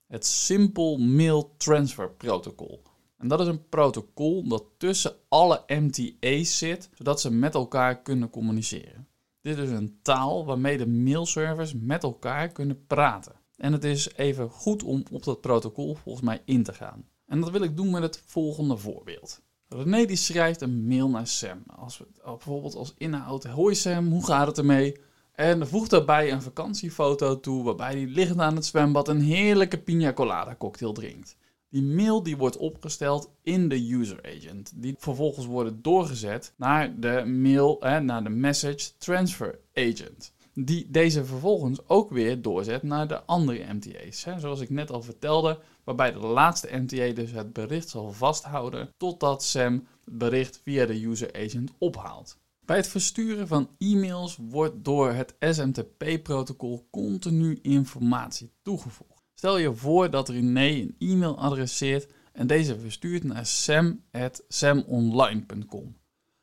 het 0.08 0.26
Simple 0.26 0.98
Mail 0.98 1.54
Transfer 1.58 2.12
Protocol. 2.12 2.82
En 3.18 3.28
dat 3.28 3.40
is 3.40 3.48
een 3.48 3.70
protocol 3.70 4.48
dat 4.48 4.64
tussen 4.78 5.16
alle 5.30 5.64
MTA's 5.68 6.58
zit, 6.58 6.90
zodat 6.94 7.22
ze 7.22 7.32
met 7.32 7.54
elkaar 7.54 8.02
kunnen 8.02 8.30
communiceren. 8.30 9.08
Dit 9.42 9.58
is 9.58 9.70
een 9.70 10.00
taal 10.02 10.46
waarmee 10.46 10.78
de 10.78 10.88
mailservers 10.88 11.74
met 11.74 12.04
elkaar 12.04 12.50
kunnen 12.50 12.86
praten. 12.86 13.36
En 13.56 13.74
het 13.74 13.84
is 13.84 14.14
even 14.16 14.50
goed 14.50 14.84
om 14.84 15.04
op 15.12 15.24
dat 15.24 15.42
protocol 15.42 15.96
volgens 15.96 16.26
mij 16.26 16.42
in 16.46 16.64
te 16.64 16.74
gaan. 16.74 17.06
En 17.26 17.42
dat 17.42 17.52
wil 17.52 17.62
ik 17.62 17.78
doen 17.78 17.90
met 17.90 18.04
het 18.04 18.24
volgende 18.26 18.78
voorbeeld. 18.78 19.42
René 19.70 20.06
die 20.06 20.16
schrijft 20.16 20.62
een 20.62 20.88
mail 20.88 21.10
naar 21.10 21.28
Sam. 21.28 21.64
Als 21.76 22.02
bijvoorbeeld 22.24 22.76
als 22.76 22.94
inhoud, 22.98 23.44
hoi 23.44 23.76
Sam, 23.76 24.08
hoe 24.08 24.26
gaat 24.26 24.48
het 24.48 24.58
ermee? 24.58 24.96
En 25.32 25.68
voegt 25.68 25.90
daarbij 25.90 26.32
een 26.32 26.42
vakantiefoto 26.42 27.40
toe 27.40 27.64
waarbij 27.64 27.92
hij 27.92 28.06
liggend 28.06 28.40
aan 28.40 28.56
het 28.56 28.66
zwembad 28.66 29.08
een 29.08 29.22
heerlijke 29.22 29.78
pina 29.78 30.14
colada 30.14 30.56
cocktail 30.56 30.94
drinkt. 30.94 31.38
Die 31.70 31.84
mail 31.84 32.24
die 32.24 32.38
wordt 32.38 32.58
opgesteld 32.58 33.32
in 33.42 33.70
de 33.70 33.94
user 33.94 34.20
agent, 34.24 34.72
die 34.76 34.96
vervolgens 34.98 35.46
worden 35.46 35.82
doorgezet 35.82 36.54
naar 36.58 37.00
de 37.00 37.26
mail, 37.26 37.82
eh, 37.82 38.00
naar 38.00 38.24
de 38.24 38.30
message 38.30 38.98
transfer 38.98 39.60
agent. 39.74 40.34
Die 40.58 40.92
deze 40.92 41.26
vervolgens 41.26 41.88
ook 41.88 42.10
weer 42.10 42.42
doorzet 42.42 42.84
naar 42.84 43.08
de 43.08 43.24
andere 43.24 43.74
MTA's. 43.74 44.26
Zoals 44.38 44.60
ik 44.60 44.70
net 44.70 44.92
al 44.92 45.02
vertelde, 45.02 45.60
waarbij 45.84 46.12
de 46.12 46.20
laatste 46.20 46.78
MTA 46.78 47.14
dus 47.14 47.32
het 47.32 47.54
bericht 47.54 47.90
zal 47.90 48.12
vasthouden 48.12 48.90
totdat 48.98 49.44
Sam 49.44 49.88
het 50.06 50.18
bericht 50.18 50.62
via 50.64 50.86
de 50.86 51.06
user 51.06 51.34
agent 51.34 51.72
ophaalt. 51.78 52.38
Bij 52.66 52.78
het 52.78 52.88
versturen 52.88 53.48
van 53.48 53.70
e-mails 53.78 54.38
wordt 54.50 54.84
door 54.84 55.12
het 55.12 55.36
SMTP-protocol 55.40 56.88
continu 56.92 57.60
informatie 57.62 58.52
toegevoegd. 58.62 59.24
Stel 59.34 59.58
je 59.58 59.76
voor 59.76 60.10
dat 60.10 60.30
René 60.30 60.68
een 60.68 60.96
e-mail 61.00 61.38
adresseert 61.38 62.12
en 62.34 62.48
deze 62.48 62.80
verstuurt 62.80 63.24
naar 63.24 63.46
sam.samonline.com. 63.46 65.98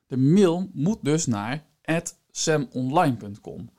De 0.06 0.16
mail 0.16 0.70
moet 0.72 0.98
dus 1.02 1.26
naar 1.26 1.66
samonline.com. 2.30 3.70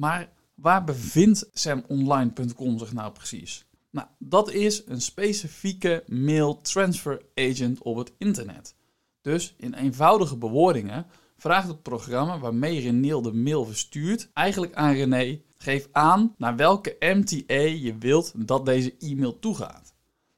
Maar 0.00 0.32
waar 0.54 0.84
bevindt 0.84 1.48
samonline.com 1.52 2.78
zich 2.78 2.92
nou 2.92 3.12
precies? 3.12 3.66
Nou, 3.90 4.08
dat 4.18 4.50
is 4.50 4.82
een 4.86 5.00
specifieke 5.00 6.04
mail 6.06 6.60
transfer 6.60 7.22
agent 7.34 7.82
op 7.82 7.96
het 7.96 8.12
internet. 8.18 8.74
Dus 9.20 9.54
in 9.56 9.74
eenvoudige 9.74 10.36
bewoordingen 10.36 11.06
vraagt 11.36 11.68
het 11.68 11.82
programma 11.82 12.38
waarmee 12.38 12.80
René 12.80 13.20
de 13.20 13.32
mail 13.32 13.64
verstuurt 13.64 14.30
eigenlijk 14.32 14.74
aan 14.74 14.92
René: 14.92 15.40
geef 15.56 15.88
aan 15.92 16.34
naar 16.36 16.56
welke 16.56 16.96
MTA 17.00 17.54
je 17.54 17.94
wilt 17.98 18.32
dat 18.46 18.66
deze 18.66 18.96
e-mail 18.98 19.38
toegaat. 19.38 19.94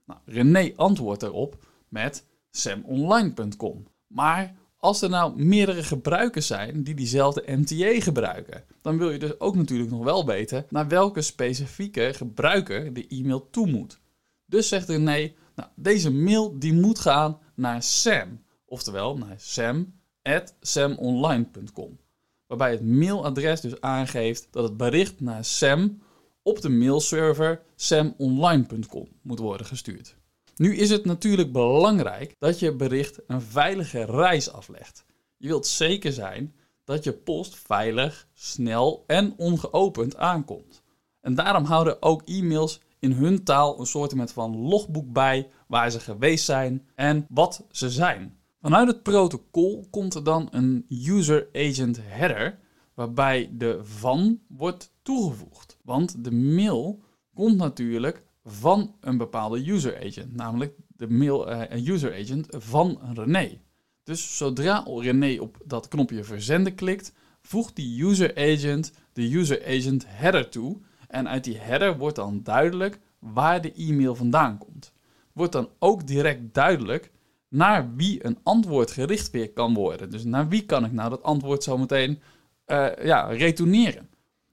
Nou, 0.07 0.21
René 0.25 0.73
antwoordt 0.77 1.23
erop 1.23 1.67
met 1.89 2.27
samonline.com. 2.51 3.87
Maar 4.07 4.55
als 4.83 5.03
er 5.03 5.11
nou 5.11 5.43
meerdere 5.43 5.83
gebruikers 5.83 6.47
zijn 6.47 6.83
die 6.83 6.95
diezelfde 6.95 7.43
MTA 7.47 8.01
gebruiken, 8.01 8.65
dan 8.81 8.99
wil 8.99 9.11
je 9.11 9.19
dus 9.19 9.41
ook 9.41 9.57
natuurlijk 9.57 9.91
nog 9.91 10.05
wel 10.05 10.27
weten 10.27 10.67
naar 10.69 10.89
welke 10.89 11.23
specifieke 11.23 12.13
gebruiker 12.15 12.93
de 12.93 13.07
e-mail 13.07 13.51
toe 13.51 13.67
moet. 13.67 14.01
Dus 14.47 14.69
zegt 14.69 14.89
René, 14.89 15.33
nou, 15.55 15.69
deze 15.75 16.11
mail 16.11 16.59
die 16.59 16.73
moet 16.73 16.99
gaan 16.99 17.39
naar 17.55 17.83
Sam, 17.83 18.43
oftewel 18.65 19.19
naar 19.19 19.35
sam@samonline.com, 19.37 21.99
waarbij 22.47 22.71
het 22.71 22.87
mailadres 22.87 23.61
dus 23.61 23.81
aangeeft 23.81 24.49
dat 24.51 24.63
het 24.63 24.77
bericht 24.77 25.21
naar 25.21 25.45
Sam 25.45 26.03
op 26.43 26.61
de 26.61 26.69
mailserver 26.69 27.63
samonline.com 27.77 29.09
moet 29.23 29.39
worden 29.39 29.67
gestuurd. 29.67 30.21
Nu 30.57 30.77
is 30.77 30.91
het 30.91 31.05
natuurlijk 31.05 31.53
belangrijk 31.53 32.35
dat 32.39 32.59
je 32.59 32.77
bericht 32.77 33.21
een 33.27 33.43
veilige 33.43 34.05
reis 34.05 34.53
aflegt. 34.53 35.05
Je 35.37 35.49
wilt 35.49 35.67
zeker 35.67 36.13
zijn 36.13 36.55
dat 36.85 37.05
je 37.05 37.13
post 37.13 37.57
veilig, 37.57 38.29
snel 38.35 39.05
en 39.07 39.35
ongeopend 39.37 40.17
aankomt. 40.17 40.83
En 41.21 41.35
daarom 41.35 41.65
houden 41.65 42.03
ook 42.03 42.23
e-mails 42.25 42.81
in 42.99 43.13
hun 43.13 43.45
taal 43.45 43.81
een 43.81 43.87
soort 43.87 44.33
van 44.33 44.57
logboek 44.57 45.13
bij 45.13 45.49
waar 45.67 45.91
ze 45.91 46.01
geweest 46.01 46.45
zijn 46.45 46.89
en 46.95 47.27
wat 47.29 47.65
ze 47.71 47.91
zijn. 47.91 48.37
Vanuit 48.61 48.89
het 48.89 49.03
protocol 49.03 49.87
komt 49.91 50.15
er 50.15 50.25
dan 50.25 50.49
een 50.51 50.87
user 50.89 51.49
agent 51.53 51.99
header 52.03 52.59
waarbij 52.95 53.51
de 53.53 53.81
van 53.83 54.41
wordt 54.49 54.93
toegevoegd. 55.03 55.77
Want 55.85 56.25
de 56.25 56.33
mail 56.33 57.03
komt 57.35 57.57
natuurlijk 57.57 58.25
van 58.45 58.95
een 59.01 59.17
bepaalde 59.17 59.71
user 59.71 60.07
agent, 60.07 60.35
namelijk 60.35 60.75
de 60.97 61.09
mail 61.09 61.51
uh, 61.53 61.87
user 61.87 62.15
agent 62.21 62.47
van 62.51 63.01
René. 63.15 63.61
Dus 64.03 64.37
zodra 64.37 64.85
René 64.87 65.41
op 65.41 65.57
dat 65.65 65.89
knopje 65.89 66.25
verzenden 66.25 66.75
klikt, 66.75 67.13
voegt 67.41 67.77
die 67.77 68.05
user 68.05 68.37
agent 68.37 68.93
de 69.13 69.35
user 69.37 69.67
agent 69.67 70.05
header 70.09 70.49
toe 70.49 70.81
en 71.09 71.29
uit 71.29 71.45
die 71.45 71.59
header 71.59 71.99
wordt 71.99 72.17
dan 72.17 72.43
duidelijk 72.43 72.99
waar 73.19 73.61
de 73.61 73.73
e-mail 73.73 74.15
vandaan 74.15 74.59
komt. 74.59 74.93
Wordt 75.33 75.53
dan 75.53 75.69
ook 75.79 76.07
direct 76.07 76.55
duidelijk 76.55 77.11
naar 77.49 77.95
wie 77.97 78.27
een 78.27 78.39
antwoord 78.43 78.91
gericht 78.91 79.31
weer 79.31 79.53
kan 79.53 79.75
worden. 79.75 80.11
Dus 80.11 80.25
naar 80.25 80.49
wie 80.49 80.65
kan 80.65 80.85
ik 80.85 80.93
nou 80.93 81.11
dat 81.11 81.23
antwoord 81.23 81.63
zo 81.63 81.79
meteen 81.79 82.21
uh, 82.67 82.89
ja, 83.05 83.25
retourneren. 83.25 84.09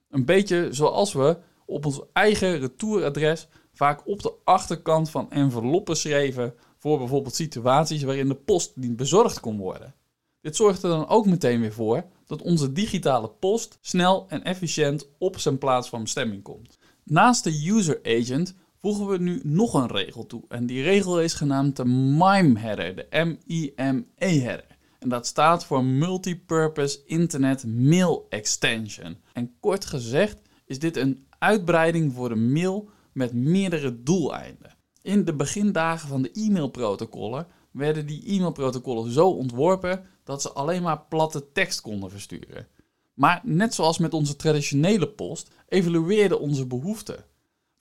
Een 0.09 0.25
beetje 0.25 0.67
zoals 0.71 1.13
we 1.13 1.37
op 1.65 1.85
ons 1.85 2.01
eigen 2.13 2.59
retouradres 2.59 3.47
vaak 3.79 4.07
op 4.07 4.21
de 4.21 4.33
achterkant 4.43 5.09
van 5.09 5.31
enveloppen 5.31 5.97
schreven 5.97 6.53
voor 6.77 6.97
bijvoorbeeld 6.97 7.35
situaties 7.35 8.03
waarin 8.03 8.27
de 8.27 8.35
post 8.35 8.71
niet 8.75 8.95
bezorgd 8.95 9.39
kon 9.39 9.57
worden. 9.57 9.95
Dit 10.41 10.55
zorgt 10.55 10.83
er 10.83 10.89
dan 10.89 11.07
ook 11.07 11.25
meteen 11.25 11.61
weer 11.61 11.73
voor 11.73 12.05
dat 12.25 12.41
onze 12.41 12.71
digitale 12.71 13.29
post 13.29 13.77
snel 13.81 14.25
en 14.29 14.43
efficiënt 14.43 15.07
op 15.17 15.39
zijn 15.39 15.57
plaats 15.57 15.89
van 15.89 16.01
bestemming 16.01 16.43
komt. 16.43 16.77
Naast 17.03 17.43
de 17.43 17.69
user 17.69 17.99
agent 18.03 18.55
voegen 18.77 19.07
we 19.07 19.17
nu 19.17 19.39
nog 19.43 19.73
een 19.73 19.87
regel 19.87 20.25
toe. 20.25 20.43
En 20.47 20.65
die 20.65 20.83
regel 20.83 21.21
is 21.21 21.33
genaamd 21.33 21.75
de 21.75 21.85
MIME 21.85 22.59
header, 22.59 22.95
de 22.95 23.07
M-I-M-E 23.09 24.39
header. 24.39 24.77
En 24.99 25.09
dat 25.09 25.27
staat 25.27 25.65
voor 25.65 25.83
Multipurpose 25.83 26.99
Internet 27.05 27.65
Mail 27.67 28.25
Extension. 28.29 29.17
En 29.33 29.53
kort 29.59 29.85
gezegd 29.85 30.37
is 30.65 30.79
dit 30.79 30.97
een 30.97 31.25
uitbreiding 31.37 32.13
voor 32.13 32.29
de 32.29 32.35
mail 32.35 32.89
met 33.19 33.33
meerdere 33.33 34.03
doeleinden. 34.03 34.75
In 35.01 35.25
de 35.25 35.33
begindagen 35.33 36.09
van 36.09 36.21
de 36.21 36.31
e-mailprotocollen 36.33 37.47
werden 37.71 38.05
die 38.05 38.25
e-mailprotocollen 38.25 39.11
zo 39.11 39.29
ontworpen 39.29 40.05
dat 40.23 40.41
ze 40.41 40.51
alleen 40.51 40.81
maar 40.81 41.01
platte 41.09 41.51
tekst 41.51 41.81
konden 41.81 42.09
versturen. 42.09 42.67
Maar 43.13 43.41
net 43.43 43.73
zoals 43.73 43.97
met 43.97 44.13
onze 44.13 44.35
traditionele 44.35 45.09
post, 45.09 45.51
evolueerden 45.67 46.39
onze 46.39 46.67
behoeften. 46.67 47.25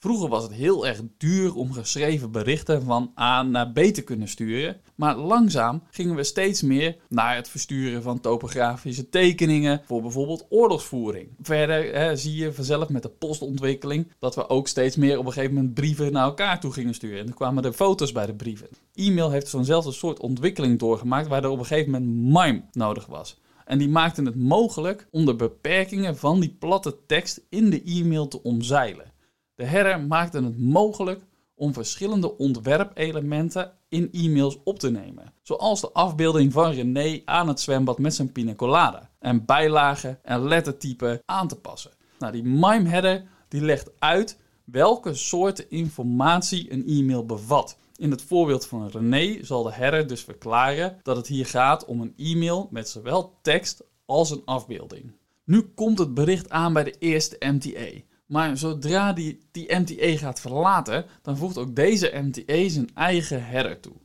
Vroeger 0.00 0.28
was 0.28 0.42
het 0.42 0.52
heel 0.52 0.86
erg 0.86 1.00
duur 1.16 1.54
om 1.54 1.72
geschreven 1.72 2.30
berichten 2.30 2.82
van 2.82 3.12
A 3.20 3.42
naar 3.42 3.70
B 3.70 3.78
te 3.78 4.02
kunnen 4.02 4.28
sturen, 4.28 4.80
maar 4.94 5.16
langzaam 5.16 5.82
gingen 5.90 6.14
we 6.14 6.24
steeds 6.24 6.62
meer 6.62 6.96
naar 7.08 7.36
het 7.36 7.48
versturen 7.48 8.02
van 8.02 8.20
topografische 8.20 9.08
tekeningen 9.08 9.82
voor 9.84 10.02
bijvoorbeeld 10.02 10.46
oorlogsvoering. 10.48 11.28
Verder 11.42 11.94
hè, 11.94 12.16
zie 12.16 12.36
je 12.36 12.52
vanzelf 12.52 12.88
met 12.88 13.02
de 13.02 13.08
postontwikkeling 13.08 14.12
dat 14.18 14.34
we 14.34 14.48
ook 14.48 14.68
steeds 14.68 14.96
meer 14.96 15.18
op 15.18 15.26
een 15.26 15.32
gegeven 15.32 15.54
moment 15.54 15.74
brieven 15.74 16.12
naar 16.12 16.24
elkaar 16.24 16.60
toe 16.60 16.72
gingen 16.72 16.94
sturen. 16.94 17.18
En 17.18 17.26
dan 17.26 17.34
kwamen 17.34 17.64
er 17.64 17.72
foto's 17.72 18.12
bij 18.12 18.26
de 18.26 18.34
brieven. 18.34 18.68
E-mail 18.94 19.30
heeft 19.30 19.48
zo'nzelfde 19.48 19.92
soort 19.92 20.20
ontwikkeling 20.20 20.78
doorgemaakt 20.78 21.28
waar 21.28 21.44
er 21.44 21.50
op 21.50 21.58
een 21.58 21.66
gegeven 21.66 21.90
moment 21.90 22.10
MIME 22.10 22.62
nodig 22.72 23.06
was. 23.06 23.40
En 23.64 23.78
die 23.78 23.88
maakten 23.88 24.24
het 24.24 24.36
mogelijk 24.36 25.06
om 25.10 25.26
de 25.26 25.34
beperkingen 25.34 26.16
van 26.16 26.40
die 26.40 26.56
platte 26.58 26.96
tekst 27.06 27.40
in 27.48 27.70
de 27.70 27.82
e-mail 27.82 28.28
te 28.28 28.42
omzeilen. 28.42 29.16
De 29.58 29.64
header 29.64 30.00
maakte 30.00 30.42
het 30.42 30.58
mogelijk 30.58 31.22
om 31.54 31.72
verschillende 31.72 32.36
ontwerpelementen 32.36 33.72
in 33.88 34.08
e-mails 34.12 34.58
op 34.64 34.78
te 34.78 34.90
nemen. 34.90 35.32
Zoals 35.42 35.80
de 35.80 35.92
afbeelding 35.92 36.52
van 36.52 36.70
René 36.70 37.22
aan 37.24 37.48
het 37.48 37.60
zwembad 37.60 37.98
met 37.98 38.14
zijn 38.14 38.32
pina 38.32 38.54
colada. 38.54 39.10
En 39.18 39.44
bijlagen 39.44 40.18
en 40.22 40.48
lettertypen 40.48 41.20
aan 41.24 41.48
te 41.48 41.56
passen. 41.56 41.90
Nou, 42.18 42.32
die 42.32 42.42
MIME 42.42 42.88
header 42.88 43.24
die 43.48 43.60
legt 43.60 43.90
uit 43.98 44.38
welke 44.64 45.14
soorten 45.14 45.70
informatie 45.70 46.72
een 46.72 46.86
e-mail 46.86 47.26
bevat. 47.26 47.78
In 47.96 48.10
het 48.10 48.22
voorbeeld 48.22 48.66
van 48.66 48.88
René 48.88 49.44
zal 49.44 49.62
de 49.62 49.72
header 49.72 50.06
dus 50.06 50.24
verklaren 50.24 50.98
dat 51.02 51.16
het 51.16 51.26
hier 51.26 51.46
gaat 51.46 51.84
om 51.84 52.00
een 52.00 52.14
e-mail 52.16 52.68
met 52.70 52.88
zowel 52.88 53.38
tekst 53.42 53.82
als 54.06 54.30
een 54.30 54.42
afbeelding. 54.44 55.12
Nu 55.44 55.60
komt 55.60 55.98
het 55.98 56.14
bericht 56.14 56.50
aan 56.50 56.72
bij 56.72 56.84
de 56.84 56.94
eerste 56.98 57.36
MTA. 57.40 58.06
Maar 58.28 58.56
zodra 58.56 59.12
die, 59.12 59.38
die 59.50 59.76
MTA 59.76 60.16
gaat 60.16 60.40
verlaten, 60.40 61.04
dan 61.22 61.36
voegt 61.36 61.58
ook 61.58 61.74
deze 61.76 62.12
MTA 62.14 62.68
zijn 62.68 62.90
eigen 62.94 63.46
header 63.46 63.80
toe. 63.80 63.96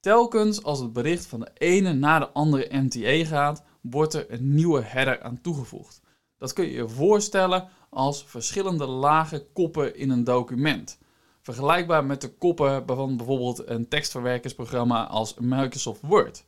Telkens 0.00 0.62
als 0.62 0.80
het 0.80 0.92
bericht 0.92 1.26
van 1.26 1.40
de 1.40 1.50
ene 1.54 1.92
naar 1.92 2.20
de 2.20 2.28
andere 2.28 2.68
MTA 2.70 3.24
gaat, 3.24 3.62
wordt 3.80 4.14
er 4.14 4.32
een 4.32 4.54
nieuwe 4.54 4.82
header 4.82 5.22
aan 5.22 5.40
toegevoegd. 5.40 6.00
Dat 6.38 6.52
kun 6.52 6.64
je 6.64 6.72
je 6.72 6.88
voorstellen 6.88 7.68
als 7.90 8.24
verschillende 8.24 8.86
lage 8.86 9.46
koppen 9.52 9.96
in 9.96 10.10
een 10.10 10.24
document. 10.24 10.98
Vergelijkbaar 11.40 12.04
met 12.04 12.20
de 12.20 12.28
koppen 12.28 12.82
van 12.86 13.16
bijvoorbeeld 13.16 13.68
een 13.68 13.88
tekstverwerkersprogramma 13.88 15.06
als 15.06 15.34
Microsoft 15.40 16.00
Word. 16.02 16.44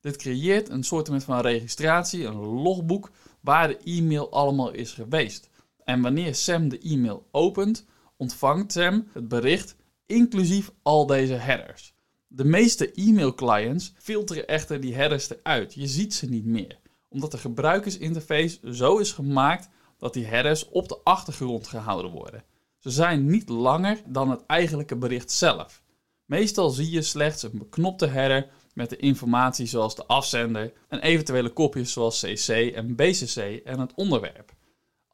Dit 0.00 0.16
creëert 0.16 0.68
een 0.68 0.84
soort 0.84 1.10
van 1.24 1.40
registratie, 1.40 2.24
een 2.24 2.36
logboek, 2.36 3.10
waar 3.40 3.68
de 3.68 3.78
e-mail 3.84 4.30
allemaal 4.30 4.70
is 4.70 4.92
geweest. 4.92 5.50
En 5.84 6.00
wanneer 6.02 6.34
Sam 6.34 6.68
de 6.68 6.78
e-mail 6.78 7.28
opent, 7.30 7.86
ontvangt 8.16 8.72
Sam 8.72 9.08
het 9.12 9.28
bericht 9.28 9.76
inclusief 10.06 10.72
al 10.82 11.06
deze 11.06 11.34
headers. 11.34 11.94
De 12.26 12.44
meeste 12.44 12.92
e-mail 12.92 13.34
clients 13.34 13.92
filteren 13.96 14.46
echter 14.46 14.80
die 14.80 14.94
headers 14.94 15.30
eruit. 15.30 15.74
Je 15.74 15.86
ziet 15.86 16.14
ze 16.14 16.28
niet 16.28 16.44
meer, 16.44 16.78
omdat 17.08 17.30
de 17.30 17.38
gebruikersinterface 17.38 18.58
zo 18.74 18.98
is 18.98 19.12
gemaakt 19.12 19.68
dat 19.98 20.12
die 20.12 20.26
headers 20.26 20.68
op 20.68 20.88
de 20.88 20.98
achtergrond 21.04 21.66
gehouden 21.66 22.10
worden. 22.10 22.44
Ze 22.78 22.90
zijn 22.90 23.26
niet 23.26 23.48
langer 23.48 24.02
dan 24.06 24.30
het 24.30 24.46
eigenlijke 24.46 24.96
bericht 24.96 25.30
zelf. 25.30 25.82
Meestal 26.24 26.70
zie 26.70 26.90
je 26.90 27.02
slechts 27.02 27.42
een 27.42 27.58
beknopte 27.58 28.06
header 28.06 28.50
met 28.74 28.90
de 28.90 28.96
informatie 28.96 29.66
zoals 29.66 29.94
de 29.94 30.06
afzender 30.06 30.72
en 30.88 31.00
eventuele 31.00 31.50
kopjes 31.50 31.92
zoals 31.92 32.20
CC 32.20 32.48
en 32.48 32.94
BCC 32.94 33.36
en 33.64 33.80
het 33.80 33.94
onderwerp. 33.94 34.52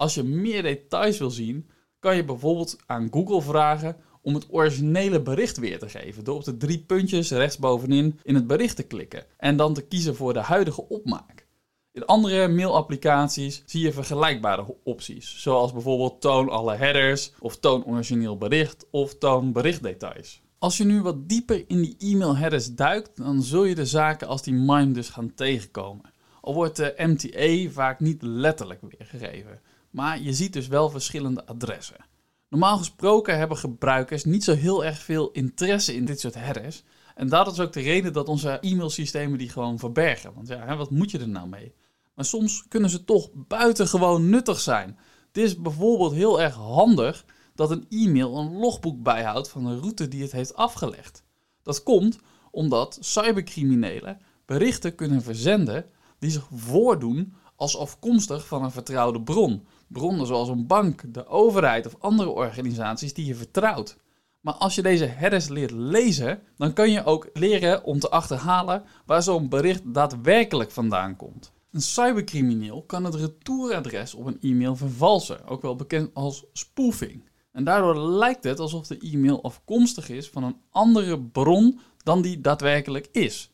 Als 0.00 0.14
je 0.14 0.22
meer 0.22 0.62
details 0.62 1.18
wil 1.18 1.30
zien, 1.30 1.70
kan 1.98 2.16
je 2.16 2.24
bijvoorbeeld 2.24 2.76
aan 2.86 3.08
Google 3.10 3.42
vragen 3.42 3.96
om 4.22 4.34
het 4.34 4.46
originele 4.50 5.22
bericht 5.22 5.58
weer 5.58 5.78
te 5.78 5.88
geven. 5.88 6.24
Door 6.24 6.36
op 6.36 6.44
de 6.44 6.56
drie 6.56 6.78
puntjes 6.78 7.30
rechtsbovenin 7.30 8.18
in 8.22 8.34
het 8.34 8.46
bericht 8.46 8.76
te 8.76 8.82
klikken 8.82 9.24
en 9.36 9.56
dan 9.56 9.74
te 9.74 9.82
kiezen 9.82 10.16
voor 10.16 10.32
de 10.32 10.40
huidige 10.40 10.88
opmaak. 10.88 11.46
In 11.92 12.04
andere 12.04 12.48
mailapplicaties 12.48 13.62
zie 13.66 13.82
je 13.82 13.92
vergelijkbare 13.92 14.74
opties, 14.84 15.42
zoals 15.42 15.72
bijvoorbeeld 15.72 16.20
toon 16.20 16.48
alle 16.48 16.74
headers, 16.74 17.32
of 17.38 17.58
toon 17.58 17.84
origineel 17.84 18.38
bericht, 18.38 18.86
of 18.90 19.18
toon 19.18 19.52
berichtdetails. 19.52 20.42
Als 20.58 20.76
je 20.76 20.84
nu 20.84 21.02
wat 21.02 21.28
dieper 21.28 21.64
in 21.66 21.80
die 21.80 21.96
e-mail 21.98 22.36
headers 22.36 22.74
duikt, 22.74 23.16
dan 23.16 23.42
zul 23.42 23.64
je 23.64 23.74
de 23.74 23.86
zaken 23.86 24.28
als 24.28 24.42
die 24.42 24.54
MIME 24.54 24.92
dus 24.92 25.08
gaan 25.08 25.34
tegenkomen. 25.34 26.12
Al 26.40 26.54
wordt 26.54 26.76
de 26.76 26.94
MTA 26.96 27.72
vaak 27.72 28.00
niet 28.00 28.22
letterlijk 28.22 28.80
weergegeven. 28.80 29.60
Maar 29.90 30.20
je 30.20 30.32
ziet 30.32 30.52
dus 30.52 30.66
wel 30.66 30.90
verschillende 30.90 31.46
adressen. 31.46 32.04
Normaal 32.48 32.78
gesproken 32.78 33.38
hebben 33.38 33.56
gebruikers 33.56 34.24
niet 34.24 34.44
zo 34.44 34.54
heel 34.54 34.84
erg 34.84 34.98
veel 34.98 35.30
interesse 35.30 35.94
in 35.94 36.04
dit 36.04 36.20
soort 36.20 36.34
headers. 36.34 36.82
En 37.14 37.28
dat 37.28 37.52
is 37.52 37.60
ook 37.60 37.72
de 37.72 37.80
reden 37.80 38.12
dat 38.12 38.28
onze 38.28 38.58
e-mailsystemen 38.60 39.38
die 39.38 39.48
gewoon 39.48 39.78
verbergen. 39.78 40.34
Want 40.34 40.48
ja, 40.48 40.76
wat 40.76 40.90
moet 40.90 41.10
je 41.10 41.18
er 41.18 41.28
nou 41.28 41.48
mee? 41.48 41.74
Maar 42.14 42.24
soms 42.24 42.64
kunnen 42.68 42.90
ze 42.90 43.04
toch 43.04 43.28
buitengewoon 43.32 44.28
nuttig 44.28 44.60
zijn. 44.60 44.98
Het 45.26 45.36
is 45.36 45.60
bijvoorbeeld 45.60 46.12
heel 46.12 46.40
erg 46.40 46.54
handig 46.54 47.24
dat 47.54 47.70
een 47.70 47.86
e-mail 47.88 48.36
een 48.36 48.56
logboek 48.56 49.02
bijhoudt 49.02 49.48
van 49.48 49.64
de 49.64 49.78
route 49.78 50.08
die 50.08 50.22
het 50.22 50.32
heeft 50.32 50.54
afgelegd. 50.54 51.24
Dat 51.62 51.82
komt 51.82 52.18
omdat 52.50 52.98
cybercriminelen 53.00 54.20
berichten 54.44 54.94
kunnen 54.94 55.22
verzenden 55.22 55.86
die 56.18 56.30
zich 56.30 56.48
voordoen 56.54 57.34
als 57.56 57.76
afkomstig 57.76 58.46
van 58.46 58.64
een 58.64 58.70
vertrouwde 58.70 59.22
bron. 59.22 59.66
Bronnen 59.92 60.26
zoals 60.26 60.48
een 60.48 60.66
bank, 60.66 61.14
de 61.14 61.26
overheid 61.26 61.86
of 61.86 61.96
andere 61.98 62.30
organisaties 62.30 63.14
die 63.14 63.26
je 63.26 63.34
vertrouwt. 63.34 63.96
Maar 64.40 64.54
als 64.54 64.74
je 64.74 64.82
deze 64.82 65.04
headers 65.04 65.48
leert 65.48 65.70
lezen, 65.70 66.42
dan 66.56 66.72
kan 66.72 66.90
je 66.90 67.04
ook 67.04 67.30
leren 67.32 67.84
om 67.84 67.98
te 67.98 68.10
achterhalen 68.10 68.84
waar 69.06 69.22
zo'n 69.22 69.48
bericht 69.48 69.94
daadwerkelijk 69.94 70.70
vandaan 70.70 71.16
komt. 71.16 71.52
Een 71.70 71.80
cybercrimineel 71.80 72.82
kan 72.82 73.04
het 73.04 73.14
retouradres 73.14 74.14
op 74.14 74.26
een 74.26 74.40
e-mail 74.40 74.76
vervalsen, 74.76 75.46
ook 75.46 75.62
wel 75.62 75.76
bekend 75.76 76.14
als 76.14 76.44
spoofing. 76.52 77.28
En 77.52 77.64
daardoor 77.64 77.98
lijkt 77.98 78.44
het 78.44 78.58
alsof 78.58 78.86
de 78.86 78.98
e-mail 78.98 79.42
afkomstig 79.42 80.08
is 80.08 80.28
van 80.28 80.42
een 80.42 80.56
andere 80.70 81.20
bron 81.20 81.80
dan 82.02 82.22
die 82.22 82.40
daadwerkelijk 82.40 83.08
is. 83.12 83.50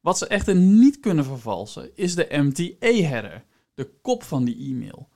Wat 0.00 0.18
ze 0.18 0.26
echter 0.26 0.54
niet 0.54 1.00
kunnen 1.00 1.24
vervalsen 1.24 1.90
is 1.94 2.14
de 2.14 2.26
MTA-header, 2.30 3.44
de 3.74 3.90
kop 4.02 4.22
van 4.22 4.44
die 4.44 4.70
e-mail. 4.70 5.08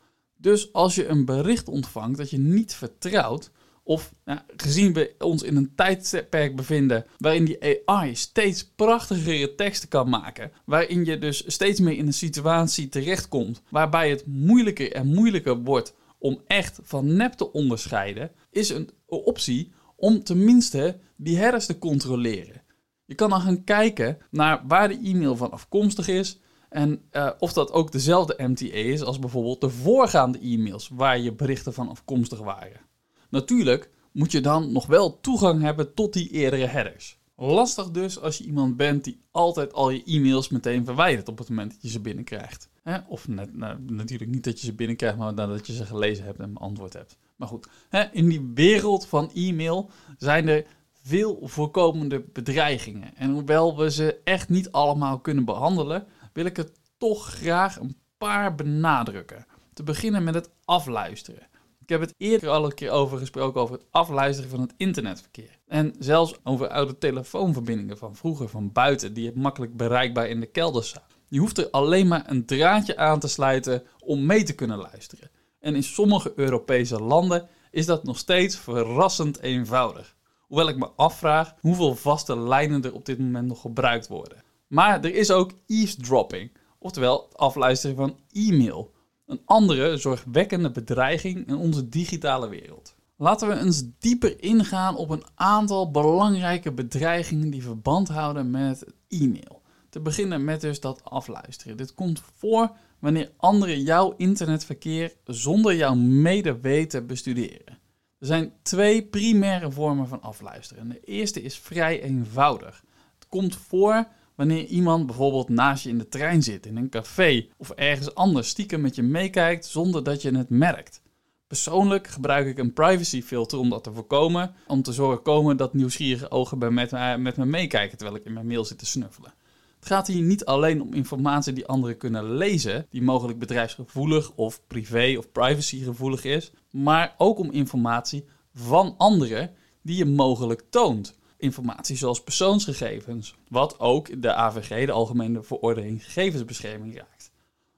Dus 0.43 0.73
als 0.73 0.95
je 0.95 1.07
een 1.07 1.25
bericht 1.25 1.69
ontvangt 1.69 2.19
dat 2.19 2.31
je 2.31 2.39
niet 2.39 2.75
vertrouwt, 2.75 3.51
of 3.83 4.13
nou, 4.25 4.39
gezien 4.57 4.93
we 4.93 5.15
ons 5.19 5.43
in 5.43 5.57
een 5.57 5.75
tijdperk 5.75 6.57
bevinden 6.57 7.07
waarin 7.19 7.45
die 7.45 7.83
AI 7.87 8.15
steeds 8.15 8.65
prachtigere 8.77 9.55
teksten 9.55 9.89
kan 9.89 10.09
maken, 10.09 10.53
waarin 10.65 11.05
je 11.05 11.19
dus 11.19 11.45
steeds 11.47 11.81
meer 11.81 11.97
in 11.97 12.07
een 12.07 12.13
situatie 12.13 12.89
terechtkomt 12.89 13.63
waarbij 13.69 14.11
het 14.11 14.27
moeilijker 14.27 14.93
en 14.93 15.07
moeilijker 15.07 15.63
wordt 15.63 15.95
om 16.19 16.41
echt 16.47 16.79
van 16.83 17.17
nep 17.17 17.33
te 17.33 17.53
onderscheiden, 17.53 18.31
is 18.51 18.69
een 18.69 18.91
optie 19.07 19.73
om 19.97 20.23
tenminste 20.25 20.99
die 21.17 21.37
headers 21.37 21.67
te 21.67 21.79
controleren. 21.79 22.63
Je 23.05 23.15
kan 23.15 23.31
dan 23.31 23.41
gaan 23.41 23.65
kijken 23.65 24.19
naar 24.31 24.63
waar 24.67 24.89
de 24.89 25.01
e-mail 25.03 25.37
van 25.37 25.51
afkomstig 25.51 26.09
is 26.09 26.41
en 26.73 27.03
uh, 27.13 27.31
of 27.39 27.53
dat 27.53 27.73
ook 27.73 27.93
dezelfde 27.93 28.35
MTA 28.39 28.73
is 28.73 29.03
als 29.03 29.19
bijvoorbeeld 29.19 29.61
de 29.61 29.71
voorgaande 29.71 30.39
e-mails 30.39 30.89
waar 30.93 31.19
je 31.19 31.33
berichten 31.33 31.75
van 31.75 31.89
afkomstig 31.89 32.39
waren. 32.39 32.81
Natuurlijk 33.29 33.91
moet 34.13 34.33
je 34.33 34.41
dan 34.41 34.73
nog 34.73 34.87
wel 34.87 35.21
toegang 35.21 35.63
hebben 35.63 35.95
tot 35.95 36.13
die 36.13 36.31
eerdere 36.31 36.67
headers. 36.67 37.21
Lastig 37.37 37.91
dus 37.91 38.21
als 38.21 38.39
je 38.39 38.45
iemand 38.45 38.77
bent 38.77 39.05
die 39.05 39.21
altijd 39.31 39.73
al 39.73 39.91
je 39.91 40.05
e-mails 40.05 40.49
meteen 40.49 40.85
verwijdert 40.85 41.29
op 41.29 41.39
het 41.39 41.49
moment 41.49 41.71
dat 41.73 41.83
je 41.83 41.89
ze 41.89 42.01
binnenkrijgt. 42.01 42.69
Of 43.09 43.29
net, 43.29 43.57
nou, 43.57 43.79
natuurlijk 43.81 44.31
niet 44.31 44.45
dat 44.45 44.61
je 44.61 44.67
ze 44.67 44.73
binnenkrijgt, 44.75 45.19
maar 45.19 45.35
nadat 45.35 45.67
je 45.67 45.73
ze 45.73 45.87
gelezen 45.87 46.25
hebt 46.25 46.39
en 46.39 46.53
beantwoord 46.53 46.93
hebt. 46.93 47.17
Maar 47.37 47.49
goed, 47.49 47.69
in 48.13 48.29
die 48.29 48.51
wereld 48.55 49.07
van 49.07 49.31
e-mail 49.35 49.91
zijn 50.19 50.49
er 50.49 50.65
veel 51.03 51.39
voorkomende 51.43 52.25
bedreigingen. 52.33 53.17
En 53.17 53.31
hoewel 53.31 53.77
we 53.77 53.91
ze 53.91 54.21
echt 54.25 54.49
niet 54.49 54.73
allemaal 54.73 55.19
kunnen 55.19 55.45
behandelen, 55.45 56.07
wil 56.33 56.45
ik 56.45 56.57
het 56.57 56.73
toch 56.99 57.27
graag 57.27 57.79
een 57.81 57.97
paar 58.19 58.55
benadrukken. 58.55 59.47
Te 59.73 59.83
beginnen 59.83 60.25
met 60.25 60.35
het 60.35 60.51
afluisteren. 60.65 61.47
Ik 61.81 61.89
heb 61.89 62.01
het 62.01 62.15
eerder 62.17 62.49
al 62.49 62.65
een 62.65 62.75
keer 62.75 62.91
over 62.91 63.19
gesproken 63.19 63.61
over 63.61 63.75
het 63.75 63.87
afluisteren 63.91 64.51
van 64.51 64.61
het 64.61 64.75
internetverkeer. 64.77 65.59
En 65.67 65.95
zelfs 65.99 66.35
over 66.43 66.69
oude 66.69 66.99
telefoonverbindingen 66.99 67.99
van 67.99 68.17
vroeger, 68.17 68.49
van 68.49 68.73
buiten, 68.73 69.15
die 69.15 69.33
makkelijk 69.35 69.77
bereikbaar 69.77 70.29
in 70.29 70.41
de 70.41 70.47
kelder 70.47 70.85
staan. 70.85 71.03
Je 71.29 71.39
hoeft 71.39 71.59
er 71.59 71.71
alleen 71.71 72.09
maar 72.09 72.31
een 72.31 72.47
draadje 72.47 72.97
aan 72.97 73.21
te 73.21 73.29
sluiten 73.29 73.83
om 73.99 74.27
mee 74.27 74.43
te 74.43 74.55
kunnen 74.55 74.79
luisteren. 74.79 75.31
En 75.59 75.75
in 75.75 75.83
sommige 75.83 76.33
Europese 76.37 77.01
landen 77.01 77.49
is 77.71 77.87
dat 77.87 78.05
nog 78.05 78.19
steeds 78.19 78.57
verrassend 78.57 79.41
eenvoudig. 79.41 80.17
Hoewel 80.41 80.69
ik 80.69 80.77
me 80.77 80.89
afvraag 80.97 81.55
hoeveel 81.61 81.95
vaste 81.95 82.39
lijnen 82.39 82.83
er 82.83 82.95
op 82.95 83.05
dit 83.05 83.19
moment 83.19 83.49
nog 83.49 83.61
gebruikt 83.61 84.09
worden. 84.09 84.43
Maar 84.73 85.05
er 85.05 85.15
is 85.15 85.31
ook 85.31 85.53
eavesdropping, 85.67 86.51
oftewel 86.79 87.29
afluisteren 87.33 87.97
van 87.97 88.17
e-mail. 88.31 88.93
Een 89.27 89.41
andere 89.45 89.97
zorgwekkende 89.97 90.71
bedreiging 90.71 91.47
in 91.47 91.57
onze 91.57 91.89
digitale 91.89 92.49
wereld. 92.49 92.95
Laten 93.17 93.49
we 93.49 93.59
eens 93.59 93.85
dieper 93.99 94.43
ingaan 94.43 94.97
op 94.97 95.11
een 95.11 95.25
aantal 95.35 95.91
belangrijke 95.91 96.73
bedreigingen 96.73 97.51
die 97.51 97.63
verband 97.63 98.09
houden 98.09 98.51
met 98.51 98.85
e-mail. 99.09 99.63
Te 99.89 100.01
beginnen 100.01 100.45
met 100.45 100.61
dus 100.61 100.81
dat 100.81 101.05
afluisteren. 101.05 101.77
Dit 101.77 101.95
komt 101.95 102.23
voor 102.37 102.71
wanneer 102.99 103.33
anderen 103.37 103.83
jouw 103.83 104.15
internetverkeer 104.17 105.15
zonder 105.25 105.75
jouw 105.75 105.95
medeweten 105.95 107.07
bestuderen. 107.07 107.79
Er 108.19 108.27
zijn 108.27 108.53
twee 108.63 109.07
primaire 109.07 109.71
vormen 109.71 110.09
van 110.09 110.23
afluisteren. 110.23 110.89
De 110.89 111.01
eerste 111.01 111.43
is 111.43 111.59
vrij 111.59 112.03
eenvoudig. 112.03 112.85
Het 113.15 113.29
komt 113.29 113.57
voor 113.57 114.07
wanneer 114.35 114.65
iemand 114.65 115.07
bijvoorbeeld 115.07 115.49
naast 115.49 115.85
je 115.85 115.91
in 115.91 115.99
de 115.99 116.09
trein 116.09 116.43
zit, 116.43 116.67
in 116.67 116.77
een 116.77 116.89
café 116.89 117.47
of 117.57 117.71
ergens 117.71 118.15
anders 118.15 118.49
stiekem 118.49 118.81
met 118.81 118.95
je 118.95 119.03
meekijkt 119.03 119.67
zonder 119.67 120.05
dat 120.05 120.23
je 120.23 120.37
het 120.37 120.51
merkt. 120.51 121.03
Persoonlijk 121.47 122.07
gebruik 122.07 122.47
ik 122.47 122.59
een 122.59 122.73
privacyfilter 122.73 123.59
om 123.59 123.71
dat 123.71 123.85
te 123.85 123.93
voorkomen, 123.93 124.55
om 124.67 124.83
te 124.83 124.93
zorgen 124.93 125.23
komen 125.23 125.57
dat 125.57 125.75
nieuwsgierige 125.75 126.31
ogen 126.31 126.59
bij 126.59 126.71
met, 126.71 126.91
me, 126.91 127.17
met 127.19 127.37
me 127.37 127.45
meekijken 127.45 127.97
terwijl 127.97 128.19
ik 128.19 128.25
in 128.25 128.33
mijn 128.33 128.47
mail 128.47 128.65
zit 128.65 128.79
te 128.79 128.87
snuffelen. 128.87 129.33
Het 129.79 129.91
gaat 129.91 130.07
hier 130.07 130.23
niet 130.23 130.45
alleen 130.45 130.83
om 130.83 130.93
informatie 130.93 131.53
die 131.53 131.67
anderen 131.67 131.97
kunnen 131.97 132.35
lezen, 132.35 132.87
die 132.91 133.03
mogelijk 133.03 133.39
bedrijfsgevoelig 133.39 134.33
of 134.35 134.61
privé 134.67 135.15
of 135.19 135.33
privacygevoelig 135.33 136.25
is, 136.25 136.53
maar 136.71 137.15
ook 137.19 137.39
om 137.39 137.51
informatie 137.51 138.25
van 138.55 138.95
anderen 138.99 139.51
die 139.83 139.97
je 139.97 140.05
mogelijk 140.05 140.63
toont. 140.71 141.19
Informatie 141.43 141.97
zoals 141.97 142.23
persoonsgegevens, 142.23 143.35
wat 143.49 143.81
ook 143.81 144.23
de 144.23 144.35
AVG, 144.35 144.87
de 144.87 144.93
Algemene 144.93 145.43
Verordening 145.43 146.05
Gegevensbescherming, 146.05 146.97
raakt. 146.97 147.31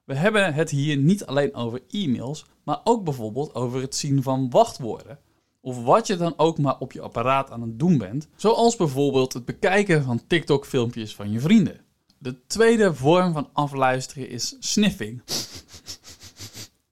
We 0.04 0.14
hebben 0.14 0.54
het 0.54 0.70
hier 0.70 0.96
niet 0.96 1.26
alleen 1.26 1.54
over 1.54 1.82
e-mails, 1.90 2.46
maar 2.64 2.80
ook 2.84 3.04
bijvoorbeeld 3.04 3.54
over 3.54 3.80
het 3.80 3.94
zien 3.94 4.22
van 4.22 4.50
wachtwoorden. 4.50 5.18
Of 5.60 5.82
wat 5.82 6.06
je 6.06 6.16
dan 6.16 6.34
ook 6.36 6.58
maar 6.58 6.78
op 6.78 6.92
je 6.92 7.00
apparaat 7.00 7.50
aan 7.50 7.60
het 7.60 7.78
doen 7.78 7.98
bent, 7.98 8.28
zoals 8.36 8.76
bijvoorbeeld 8.76 9.32
het 9.32 9.44
bekijken 9.44 10.04
van 10.04 10.26
TikTok-filmpjes 10.26 11.14
van 11.14 11.30
je 11.30 11.40
vrienden. 11.40 11.80
De 12.18 12.46
tweede 12.46 12.94
vorm 12.94 13.32
van 13.32 13.48
afluisteren 13.52 14.28
is 14.28 14.56
sniffing. 14.58 15.22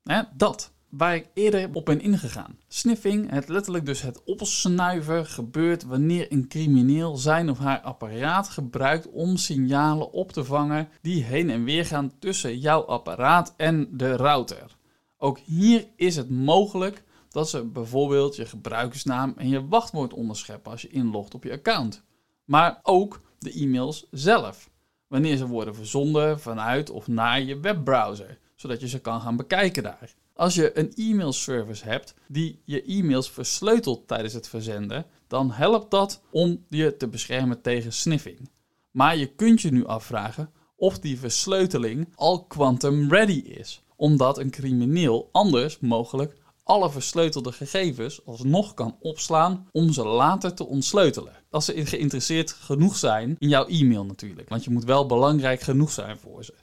dat, 0.37 0.73
waar 0.93 1.15
ik 1.15 1.29
eerder 1.35 1.71
op 1.73 1.85
ben 1.85 2.01
ingegaan. 2.01 2.59
Sniffing, 2.69 3.31
het 3.31 3.49
letterlijk 3.49 3.87
dus 3.87 4.03
het 4.03 4.25
opsnuiven, 4.25 5.27
gebeurt 5.27 5.85
wanneer 5.85 6.33
een 6.33 6.49
crimineel 6.49 7.17
zijn 7.17 7.51
of 7.51 7.59
haar 7.59 7.81
apparaat 7.81 8.49
gebruikt 8.49 9.11
om 9.11 9.37
signalen 9.37 10.13
op 10.13 10.33
te 10.33 10.45
vangen 10.45 10.89
die 11.01 11.23
heen 11.23 11.51
en 11.51 11.65
weer 11.65 11.87
gaan 11.87 12.13
tussen 12.19 12.59
jouw 12.59 12.81
apparaat 12.81 13.55
en 13.57 13.89
de 13.91 14.17
router. 14.17 14.77
Ook 15.17 15.39
hier 15.39 15.87
is 15.97 16.17
het 16.17 16.31
mogelijk 16.31 17.03
dat 17.29 17.49
ze 17.49 17.65
bijvoorbeeld 17.65 18.37
je 18.37 18.47
gebruikersnaam 18.47 19.35
en 19.37 19.49
je 19.49 19.69
wachtwoord 19.69 20.13
onderscheppen 20.13 20.73
als 20.73 20.83
je 20.83 20.89
inlogt 20.89 21.35
op 21.35 21.45
je 21.45 21.53
account. 21.53 22.03
Maar 22.45 22.81
ook 22.83 23.21
de 23.39 23.53
e-mails 23.53 24.07
zelf 24.11 24.71
wanneer 25.07 25.37
ze 25.37 25.47
worden 25.47 25.75
verzonden 25.75 26.41
vanuit 26.41 26.91
of 26.91 27.07
naar 27.07 27.43
je 27.43 27.61
webbrowser, 27.61 28.39
zodat 28.55 28.81
je 28.81 28.89
ze 28.89 29.01
kan 29.01 29.21
gaan 29.21 29.37
bekijken 29.37 29.83
daar. 29.83 30.15
Als 30.43 30.55
je 30.55 30.79
een 30.79 30.93
e-mailservice 30.95 31.85
hebt 31.85 32.15
die 32.29 32.63
je 32.65 32.83
e-mails 32.83 33.31
versleutelt 33.31 34.09
tijdens 34.09 34.33
het 34.33 34.49
verzenden, 34.49 35.07
dan 35.27 35.51
helpt 35.51 35.91
dat 35.91 36.23
om 36.31 36.65
je 36.69 36.97
te 36.97 37.09
beschermen 37.09 37.61
tegen 37.61 37.93
sniffing. 37.93 38.51
Maar 38.91 39.17
je 39.17 39.27
kunt 39.27 39.61
je 39.61 39.73
nu 39.73 39.87
afvragen 39.87 40.51
of 40.77 40.99
die 40.99 41.19
versleuteling 41.19 42.09
al 42.15 42.45
quantum 42.45 43.11
ready 43.11 43.39
is, 43.39 43.83
omdat 43.97 44.39
een 44.39 44.51
crimineel 44.51 45.29
anders 45.33 45.79
mogelijk 45.79 46.37
alle 46.63 46.91
versleutelde 46.91 47.53
gegevens 47.53 48.25
alsnog 48.25 48.75
kan 48.75 48.97
opslaan 49.01 49.69
om 49.73 49.93
ze 49.93 50.05
later 50.05 50.55
te 50.55 50.67
ontsleutelen. 50.67 51.33
Als 51.51 51.65
ze 51.65 51.87
geïnteresseerd 51.87 52.53
genoeg 52.53 52.97
zijn 52.97 53.37
in 53.39 53.49
jouw 53.49 53.67
e-mail 53.67 54.05
natuurlijk, 54.05 54.49
want 54.49 54.65
je 54.65 54.71
moet 54.71 54.85
wel 54.85 55.07
belangrijk 55.07 55.61
genoeg 55.61 55.91
zijn 55.91 56.19
voor 56.19 56.45
ze. 56.45 56.55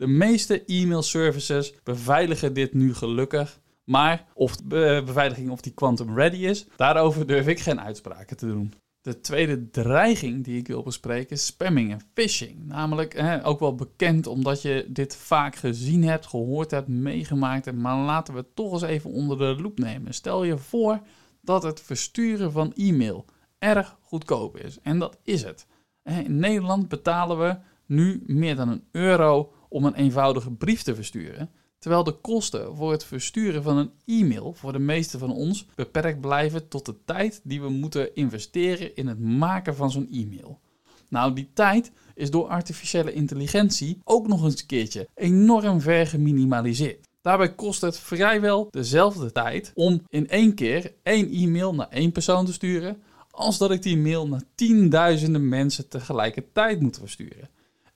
De 0.00 0.06
meeste 0.06 0.64
e-mail 0.64 1.02
services 1.02 1.74
beveiligen 1.82 2.52
dit 2.54 2.74
nu 2.74 2.94
gelukkig, 2.94 3.60
maar 3.84 4.26
of 4.34 4.56
de 4.56 5.02
beveiliging 5.04 5.50
of 5.50 5.60
die 5.60 5.72
quantum 5.72 6.14
ready 6.14 6.36
is, 6.36 6.66
daarover 6.76 7.26
durf 7.26 7.46
ik 7.46 7.60
geen 7.60 7.80
uitspraken 7.80 8.36
te 8.36 8.46
doen. 8.46 8.72
De 9.00 9.20
tweede 9.20 9.70
dreiging 9.70 10.44
die 10.44 10.58
ik 10.58 10.66
wil 10.66 10.82
bespreken 10.82 11.36
is 11.36 11.46
spamming 11.46 11.92
en 11.92 12.00
phishing. 12.14 12.66
Namelijk 12.66 13.40
ook 13.42 13.60
wel 13.60 13.74
bekend 13.74 14.26
omdat 14.26 14.62
je 14.62 14.86
dit 14.88 15.16
vaak 15.16 15.56
gezien 15.56 16.04
hebt, 16.04 16.26
gehoord 16.26 16.70
hebt, 16.70 16.88
meegemaakt 16.88 17.64
hebt. 17.64 17.78
Maar 17.78 17.96
laten 17.96 18.34
we 18.34 18.40
het 18.40 18.56
toch 18.56 18.72
eens 18.72 18.82
even 18.82 19.10
onder 19.10 19.38
de 19.38 19.62
loep 19.62 19.78
nemen. 19.78 20.14
Stel 20.14 20.44
je 20.44 20.58
voor 20.58 21.00
dat 21.40 21.62
het 21.62 21.80
versturen 21.80 22.52
van 22.52 22.72
e-mail 22.72 23.24
erg 23.58 23.96
goedkoop 24.00 24.56
is. 24.56 24.78
En 24.82 24.98
dat 24.98 25.18
is 25.22 25.42
het. 25.42 25.66
In 26.04 26.38
Nederland 26.38 26.88
betalen 26.88 27.38
we 27.38 27.56
nu 27.86 28.22
meer 28.26 28.56
dan 28.56 28.68
een 28.68 28.84
euro 28.90 29.52
om 29.70 29.84
een 29.84 29.94
eenvoudige 29.94 30.50
brief 30.50 30.82
te 30.82 30.94
versturen. 30.94 31.50
Terwijl 31.78 32.04
de 32.04 32.20
kosten 32.20 32.76
voor 32.76 32.90
het 32.90 33.04
versturen 33.04 33.62
van 33.62 33.76
een 33.76 33.90
e-mail 34.06 34.52
voor 34.52 34.72
de 34.72 34.78
meeste 34.78 35.18
van 35.18 35.32
ons 35.32 35.66
beperkt 35.74 36.20
blijven 36.20 36.68
tot 36.68 36.86
de 36.86 36.94
tijd 37.04 37.40
die 37.44 37.60
we 37.60 37.68
moeten 37.68 38.14
investeren 38.14 38.96
in 38.96 39.06
het 39.06 39.18
maken 39.18 39.76
van 39.76 39.90
zo'n 39.90 40.08
e-mail. 40.10 40.60
Nou, 41.08 41.32
die 41.32 41.50
tijd 41.54 41.92
is 42.14 42.30
door 42.30 42.46
artificiële 42.46 43.12
intelligentie 43.12 43.98
ook 44.04 44.26
nog 44.26 44.44
eens 44.44 44.60
een 44.60 44.66
keertje 44.66 45.08
enorm 45.14 45.80
ver 45.80 46.06
geminimaliseerd. 46.06 47.08
Daarbij 47.22 47.54
kost 47.54 47.80
het 47.80 47.98
vrijwel 47.98 48.68
dezelfde 48.70 49.32
tijd 49.32 49.72
om 49.74 50.02
in 50.08 50.28
één 50.28 50.54
keer 50.54 50.94
één 51.02 51.30
e-mail 51.30 51.74
naar 51.74 51.88
één 51.88 52.12
persoon 52.12 52.46
te 52.46 52.52
sturen, 52.52 53.02
als 53.30 53.58
dat 53.58 53.70
ik 53.70 53.82
die 53.82 53.98
mail 53.98 54.28
naar 54.28 54.42
tienduizenden 54.54 55.48
mensen 55.48 55.88
tegelijkertijd 55.88 56.80
moet 56.80 56.98
versturen. 56.98 57.48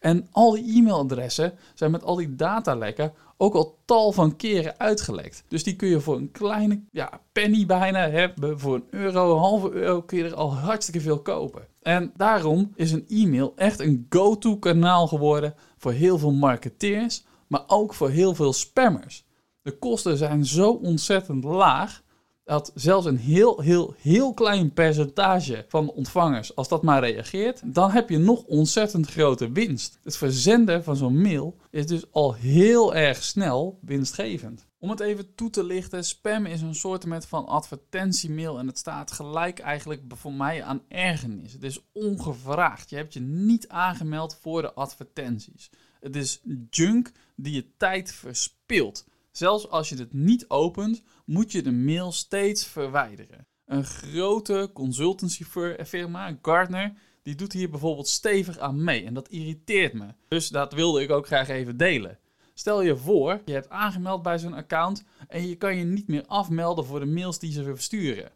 En 0.05 0.29
al 0.31 0.51
die 0.51 0.77
e-mailadressen 0.77 1.53
zijn 1.75 1.91
met 1.91 2.05
al 2.05 2.17
die 2.17 2.35
datalekken 2.35 3.13
ook 3.37 3.55
al 3.55 3.79
tal 3.85 4.13
van 4.13 4.37
keren 4.37 4.79
uitgelekt. 4.79 5.45
Dus 5.49 5.65
die 5.65 5.77
kun 5.77 5.89
je 5.89 6.01
voor 6.01 6.17
een 6.17 6.31
kleine 6.31 6.81
ja, 6.91 7.21
penny 7.33 7.67
bijna 7.67 8.11
hebben. 8.11 8.61
Voor 8.61 8.75
een 8.75 8.87
euro, 8.91 9.33
een 9.33 9.39
halve 9.39 9.71
euro 9.71 10.03
kun 10.03 10.19
je 10.19 10.25
er 10.25 10.35
al 10.35 10.55
hartstikke 10.55 11.01
veel 11.01 11.21
kopen. 11.21 11.67
En 11.83 12.13
daarom 12.17 12.73
is 12.75 12.93
een 12.93 13.05
e-mail 13.09 13.53
echt 13.57 13.81
een 13.81 14.07
go-to 14.09 14.57
kanaal 14.57 15.07
geworden 15.07 15.55
voor 15.77 15.93
heel 15.93 16.19
veel 16.19 16.33
marketeers, 16.33 17.25
maar 17.47 17.65
ook 17.67 17.95
voor 17.95 18.11
heel 18.11 18.35
veel 18.35 18.53
spammers. 18.53 19.25
De 19.63 19.79
kosten 19.79 20.17
zijn 20.17 20.47
zo 20.47 20.71
ontzettend 20.71 21.45
laag 21.45 22.03
dat 22.45 22.73
zelfs 22.75 23.07
een 23.07 23.17
heel, 23.17 23.61
heel, 23.61 23.95
heel 23.99 24.35
klein 24.35 24.73
percentage 24.73 25.65
van 25.69 25.91
ontvangers, 25.91 26.57
als 26.57 26.69
dat 26.69 26.83
maar 26.83 27.01
reageert, 27.01 27.75
dan 27.75 27.91
heb 27.91 28.09
je 28.09 28.19
nog 28.19 28.43
ontzettend 28.43 29.07
grote 29.07 29.53
winst. 29.53 29.99
Het 30.03 30.17
verzenden 30.17 30.85
van 30.85 30.97
zo'n 30.97 31.21
mail 31.21 31.57
is 31.71 31.87
dus 31.87 32.13
al 32.13 32.35
heel 32.35 32.95
erg 32.95 33.23
snel 33.23 33.79
winstgevend. 33.83 34.67
Om 34.79 34.91
het 34.91 35.01
even 35.01 35.35
toe 35.35 35.51
te 35.51 35.65
lichten, 35.65 36.05
spam 36.05 36.47
is 36.47 36.63
een 36.63 36.75
soort 36.75 37.05
van 37.27 37.47
advertentiemail 37.47 38.59
en 38.59 38.67
het 38.67 38.79
staat 38.79 39.13
gelijk 39.13 39.59
eigenlijk 39.59 40.03
voor 40.09 40.33
mij 40.33 40.63
aan 40.63 40.83
ergernis. 40.89 41.53
Het 41.53 41.63
is 41.63 41.81
ongevraagd. 41.93 42.91
Je 42.91 42.97
hebt 42.97 43.13
je 43.13 43.21
niet 43.21 43.69
aangemeld 43.69 44.39
voor 44.41 44.63
de 44.63 44.73
advertenties. 44.73 45.71
Het 46.01 46.17
is 46.17 46.41
junk 46.71 47.13
die 47.37 47.55
je 47.55 47.77
tijd 47.77 48.13
verspilt. 48.13 49.07
Zelfs 49.31 49.69
als 49.69 49.89
je 49.89 49.97
het 49.97 50.13
niet 50.13 50.49
opent, 50.49 51.03
moet 51.25 51.53
je 51.53 51.63
de 51.63 51.73
mail 51.73 52.13
steeds 52.13 52.67
verwijderen. 52.67 53.47
Een 53.65 53.85
grote 53.85 54.71
consultancyfirma, 54.73 56.39
Gartner, 56.43 56.93
die 57.23 57.35
doet 57.35 57.53
hier 57.53 57.71
bijvoorbeeld 57.71 58.09
stevig 58.09 58.59
aan 58.59 58.85
mee. 58.85 59.05
En 59.05 59.15
dat 59.15 59.29
irriteert 59.29 59.93
me. 59.93 60.07
Dus 60.29 60.49
dat 60.49 60.73
wilde 60.73 61.03
ik 61.03 61.11
ook 61.11 61.27
graag 61.27 61.49
even 61.49 61.77
delen. 61.77 62.19
Stel 62.55 62.83
je 62.83 62.97
voor, 62.97 63.43
je 63.45 63.53
hebt 63.53 63.69
aangemeld 63.69 64.23
bij 64.23 64.39
zo'n 64.39 64.55
account 64.55 65.05
en 65.29 65.49
je 65.49 65.57
kan 65.57 65.77
je 65.77 65.85
niet 65.85 66.09
meer 66.09 66.27
afmelden 66.27 66.85
voor 66.85 67.01
de 67.01 67.07
mails 67.07 67.39
die 67.39 67.53
ze 67.53 67.65
versturen. 67.65 68.33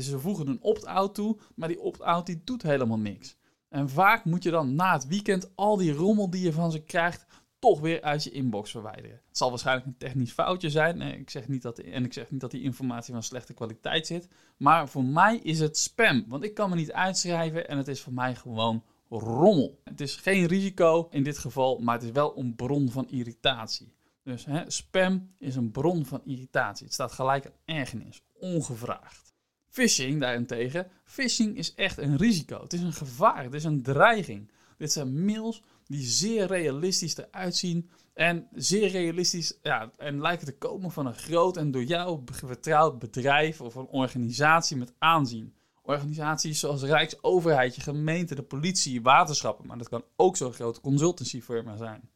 ze 0.00 0.18
voegen 0.18 0.48
een 0.48 0.62
opt-out 0.62 1.14
toe, 1.14 1.38
maar 1.54 1.68
die 1.68 1.80
opt-out 1.80 2.26
die 2.26 2.40
doet 2.44 2.62
helemaal 2.62 2.98
niks. 2.98 3.36
En 3.68 3.88
vaak 3.88 4.24
moet 4.24 4.42
je 4.42 4.50
dan 4.50 4.74
na 4.74 4.92
het 4.92 5.06
weekend 5.06 5.50
al 5.54 5.76
die 5.76 5.92
rommel 5.92 6.30
die 6.30 6.42
je 6.42 6.52
van 6.52 6.70
ze 6.70 6.82
krijgt, 6.82 7.26
toch 7.66 7.80
weer 7.80 8.02
uit 8.02 8.24
je 8.24 8.30
inbox 8.30 8.70
verwijderen. 8.70 9.20
Het 9.28 9.36
zal 9.36 9.50
waarschijnlijk 9.50 9.86
een 9.86 9.96
technisch 9.96 10.32
foutje 10.32 10.70
zijn. 10.70 11.00
Ik 11.00 11.30
zeg 11.30 11.48
niet 11.48 11.62
dat, 11.62 11.78
en 11.78 12.04
ik 12.04 12.12
zeg 12.12 12.30
niet 12.30 12.40
dat 12.40 12.50
die 12.50 12.62
informatie 12.62 13.12
van 13.12 13.22
slechte 13.22 13.54
kwaliteit 13.54 14.06
zit. 14.06 14.28
Maar 14.56 14.88
voor 14.88 15.04
mij 15.04 15.36
is 15.36 15.58
het 15.58 15.78
spam. 15.78 16.24
Want 16.28 16.44
ik 16.44 16.54
kan 16.54 16.70
me 16.70 16.76
niet 16.76 16.92
uitschrijven 16.92 17.68
en 17.68 17.76
het 17.76 17.88
is 17.88 18.00
voor 18.00 18.12
mij 18.12 18.34
gewoon 18.34 18.84
rommel. 19.08 19.80
Het 19.84 20.00
is 20.00 20.16
geen 20.16 20.46
risico 20.46 21.08
in 21.10 21.22
dit 21.22 21.38
geval, 21.38 21.78
maar 21.78 21.94
het 21.94 22.04
is 22.04 22.10
wel 22.10 22.38
een 22.38 22.54
bron 22.54 22.90
van 22.90 23.08
irritatie. 23.08 23.94
Dus 24.22 24.44
hè, 24.44 24.70
spam 24.70 25.30
is 25.38 25.56
een 25.56 25.70
bron 25.70 26.06
van 26.06 26.20
irritatie. 26.24 26.84
Het 26.84 26.94
staat 26.94 27.12
gelijk 27.12 27.46
aan 27.46 27.76
ergernis, 27.76 28.22
ongevraagd. 28.32 29.34
Phishing 29.68 30.20
daarentegen, 30.20 30.88
phishing 31.04 31.56
is 31.56 31.74
echt 31.74 31.98
een 31.98 32.16
risico. 32.16 32.62
Het 32.62 32.72
is 32.72 32.80
een 32.80 32.92
gevaar, 32.92 33.44
het 33.44 33.54
is 33.54 33.64
een 33.64 33.82
dreiging. 33.82 34.50
Dit 34.76 34.92
zijn 34.92 35.24
mails 35.24 35.62
die 35.86 36.02
zeer 36.02 36.46
realistisch 36.46 37.16
eruit 37.16 37.56
zien 37.56 37.90
en 38.14 38.48
zeer 38.52 38.88
realistisch 38.88 39.58
ja, 39.62 39.92
en 39.96 40.20
lijken 40.20 40.46
te 40.46 40.58
komen 40.58 40.90
van 40.90 41.06
een 41.06 41.14
groot 41.14 41.56
en 41.56 41.70
door 41.70 41.84
jou 41.84 42.20
vertrouwd 42.24 42.98
bedrijf 42.98 43.60
of 43.60 43.74
een 43.74 43.86
organisatie 43.86 44.76
met 44.76 44.92
aanzien. 44.98 45.54
Organisaties 45.82 46.60
zoals 46.60 46.82
Rijksoverheid, 46.82 47.74
je 47.74 47.80
gemeente, 47.80 48.34
de 48.34 48.42
politie, 48.42 49.02
waterschappen, 49.02 49.66
maar 49.66 49.78
dat 49.78 49.88
kan 49.88 50.04
ook 50.16 50.36
zo'n 50.36 50.52
grote 50.52 50.80
consultancyfirma 50.80 51.76
zijn. 51.76 52.10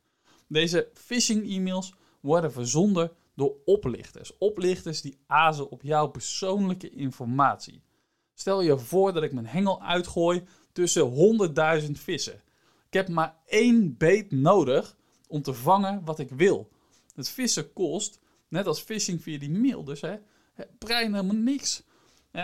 Deze 0.48 0.88
phishing-e-mails 0.94 1.94
worden 2.20 2.52
verzonden 2.52 3.11
door 3.35 3.54
oplichters. 3.64 4.38
Oplichters 4.38 5.00
die 5.00 5.18
azen 5.26 5.70
op 5.70 5.83
jouw 5.83 6.06
persoonlijke 6.06 6.90
informatie. 6.90 7.83
Stel 8.35 8.61
je 8.62 8.78
voor 8.78 9.12
dat 9.12 9.22
ik 9.22 9.33
mijn 9.33 9.46
hengel 9.46 9.83
uitgooi 9.83 10.44
tussen 10.72 11.12
100.000 11.83 11.90
vissen. 11.90 12.42
Ik 12.90 12.96
heb 12.96 13.09
maar 13.09 13.37
één 13.46 13.96
beet 13.96 14.31
nodig 14.31 14.96
om 15.29 15.42
te 15.42 15.55
vangen 15.55 16.05
wat 16.05 16.18
ik 16.18 16.31
wil. 16.31 16.68
Het 17.14 17.29
vissen 17.29 17.72
kost, 17.72 18.20
net 18.48 18.66
als 18.66 18.81
phishing 18.81 19.22
via 19.22 19.38
die 19.38 19.50
mail 19.50 19.85
dus, 19.85 20.00
hè, 20.00 20.16
brein 20.79 21.14
helemaal 21.14 21.37
niks. 21.37 21.83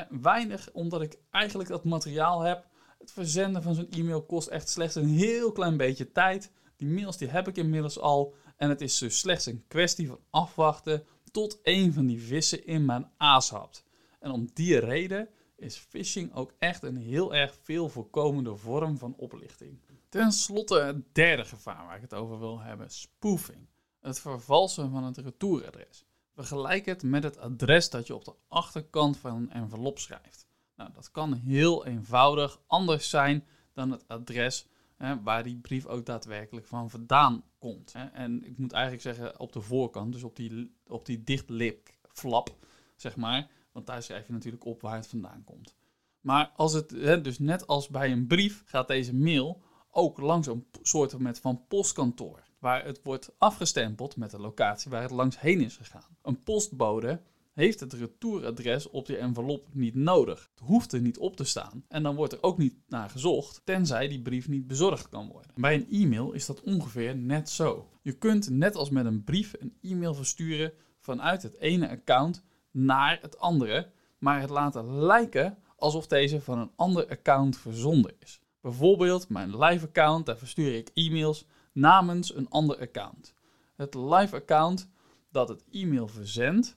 weinig, 0.08 0.70
omdat 0.72 1.02
ik 1.02 1.18
eigenlijk 1.30 1.68
dat 1.68 1.84
materiaal 1.84 2.40
heb. 2.40 2.66
Het 2.98 3.12
verzenden 3.12 3.62
van 3.62 3.74
zo'n 3.74 3.90
e-mail 3.90 4.22
kost 4.22 4.48
echt 4.48 4.68
slechts 4.68 4.94
een 4.94 5.08
heel 5.08 5.52
klein 5.52 5.76
beetje 5.76 6.12
tijd. 6.12 6.50
Die 6.76 6.88
mails 6.88 7.16
die 7.16 7.28
heb 7.28 7.48
ik 7.48 7.56
inmiddels 7.56 7.98
al. 7.98 8.34
En 8.56 8.68
het 8.68 8.80
is 8.80 8.98
dus 8.98 9.18
slechts 9.18 9.46
een 9.46 9.64
kwestie 9.68 10.06
van 10.06 10.20
afwachten 10.30 11.06
tot 11.30 11.58
een 11.62 11.92
van 11.92 12.06
die 12.06 12.20
vissen 12.20 12.66
in 12.66 12.84
mijn 12.84 13.10
aas 13.16 13.50
hapt. 13.50 13.84
En 14.20 14.30
om 14.30 14.48
die 14.54 14.78
reden 14.78 15.28
is 15.56 15.76
phishing 15.76 16.34
ook 16.34 16.54
echt 16.58 16.82
een 16.82 16.96
heel 16.96 17.34
erg 17.34 17.54
veel 17.62 17.88
voorkomende 17.88 18.56
vorm 18.56 18.98
van 18.98 19.14
oplichting. 19.16 19.78
Ten 20.16 20.32
slotte 20.32 20.80
het 20.80 21.14
derde 21.14 21.44
gevaar 21.44 21.86
waar 21.86 21.96
ik 21.96 22.02
het 22.02 22.14
over 22.14 22.38
wil 22.38 22.60
hebben, 22.60 22.90
spoofing. 22.90 23.68
Het 24.00 24.20
vervalsen 24.20 24.90
van 24.90 25.04
het 25.04 25.16
retouradres. 25.16 26.04
Vergelijk 26.34 26.86
het 26.86 27.02
met 27.02 27.22
het 27.22 27.38
adres 27.38 27.90
dat 27.90 28.06
je 28.06 28.14
op 28.14 28.24
de 28.24 28.34
achterkant 28.48 29.16
van 29.16 29.36
een 29.36 29.50
envelop 29.50 29.98
schrijft. 29.98 30.46
Nou, 30.76 30.92
dat 30.92 31.10
kan 31.10 31.32
heel 31.32 31.86
eenvoudig 31.86 32.60
anders 32.66 33.10
zijn 33.10 33.44
dan 33.72 33.90
het 33.90 34.08
adres 34.08 34.66
hè, 34.96 35.22
waar 35.22 35.42
die 35.42 35.56
brief 35.56 35.86
ook 35.86 36.06
daadwerkelijk 36.06 36.66
van 36.66 36.90
vandaan 36.90 37.44
komt. 37.58 37.94
En 38.12 38.44
ik 38.44 38.58
moet 38.58 38.72
eigenlijk 38.72 39.02
zeggen 39.02 39.40
op 39.40 39.52
de 39.52 39.60
voorkant, 39.60 40.12
dus 40.12 40.22
op 40.22 40.36
die, 40.36 40.76
op 40.86 41.06
die 41.06 41.24
dichtlipflap, 41.24 42.56
zeg 42.96 43.16
maar. 43.16 43.50
Want 43.72 43.86
daar 43.86 44.02
schrijf 44.02 44.26
je 44.26 44.32
natuurlijk 44.32 44.64
op 44.64 44.80
waar 44.80 44.96
het 44.96 45.06
vandaan 45.06 45.44
komt. 45.44 45.74
Maar 46.20 46.52
als 46.56 46.72
het, 46.72 46.88
dus 47.24 47.38
net 47.38 47.66
als 47.66 47.88
bij 47.88 48.12
een 48.12 48.26
brief, 48.26 48.62
gaat 48.66 48.88
deze 48.88 49.14
mail 49.14 49.64
ook 49.96 50.20
langs 50.20 50.46
een 50.46 50.66
soort 50.82 51.16
van 51.40 51.66
postkantoor. 51.68 52.42
Waar 52.58 52.84
het 52.84 53.00
wordt 53.02 53.32
afgestempeld 53.38 54.16
met 54.16 54.30
de 54.30 54.40
locatie 54.40 54.90
waar 54.90 55.02
het 55.02 55.10
langs 55.10 55.40
heen 55.40 55.60
is 55.60 55.76
gegaan. 55.76 56.16
Een 56.22 56.42
postbode 56.42 57.20
heeft 57.52 57.80
het 57.80 57.92
retouradres 57.92 58.90
op 58.90 59.06
die 59.06 59.16
envelop 59.16 59.66
niet 59.72 59.94
nodig. 59.94 60.50
Het 60.50 60.68
hoeft 60.68 60.92
er 60.92 61.00
niet 61.00 61.18
op 61.18 61.36
te 61.36 61.44
staan. 61.44 61.84
En 61.88 62.02
dan 62.02 62.14
wordt 62.14 62.32
er 62.32 62.42
ook 62.42 62.58
niet 62.58 62.74
naar 62.88 63.10
gezocht, 63.10 63.60
tenzij 63.64 64.08
die 64.08 64.22
brief 64.22 64.48
niet 64.48 64.66
bezorgd 64.66 65.08
kan 65.08 65.28
worden. 65.28 65.50
Bij 65.54 65.74
een 65.74 65.90
e-mail 65.90 66.32
is 66.32 66.46
dat 66.46 66.60
ongeveer 66.60 67.16
net 67.16 67.50
zo. 67.50 67.88
Je 68.02 68.12
kunt 68.12 68.50
net 68.50 68.74
als 68.74 68.90
met 68.90 69.06
een 69.06 69.24
brief 69.24 69.54
een 69.58 69.76
e-mail 69.82 70.14
versturen 70.14 70.72
vanuit 70.98 71.42
het 71.42 71.58
ene 71.58 71.88
account 71.88 72.42
naar 72.70 73.18
het 73.20 73.38
andere, 73.38 73.90
maar 74.18 74.40
het 74.40 74.50
laten 74.50 74.94
lijken 74.94 75.58
alsof 75.76 76.06
deze 76.06 76.40
van 76.40 76.58
een 76.58 76.70
ander 76.76 77.08
account 77.08 77.56
verzonden 77.56 78.14
is. 78.18 78.40
Bijvoorbeeld 78.66 79.28
mijn 79.28 79.58
live 79.58 79.86
account, 79.86 80.26
daar 80.26 80.38
verstuur 80.38 80.74
ik 80.74 80.90
e-mails 80.94 81.46
namens 81.72 82.34
een 82.34 82.48
ander 82.50 82.78
account. 82.78 83.34
Het 83.76 83.94
live 83.94 84.36
account 84.36 84.88
dat 85.30 85.48
het 85.48 85.64
e-mail 85.70 86.08
verzendt, 86.08 86.76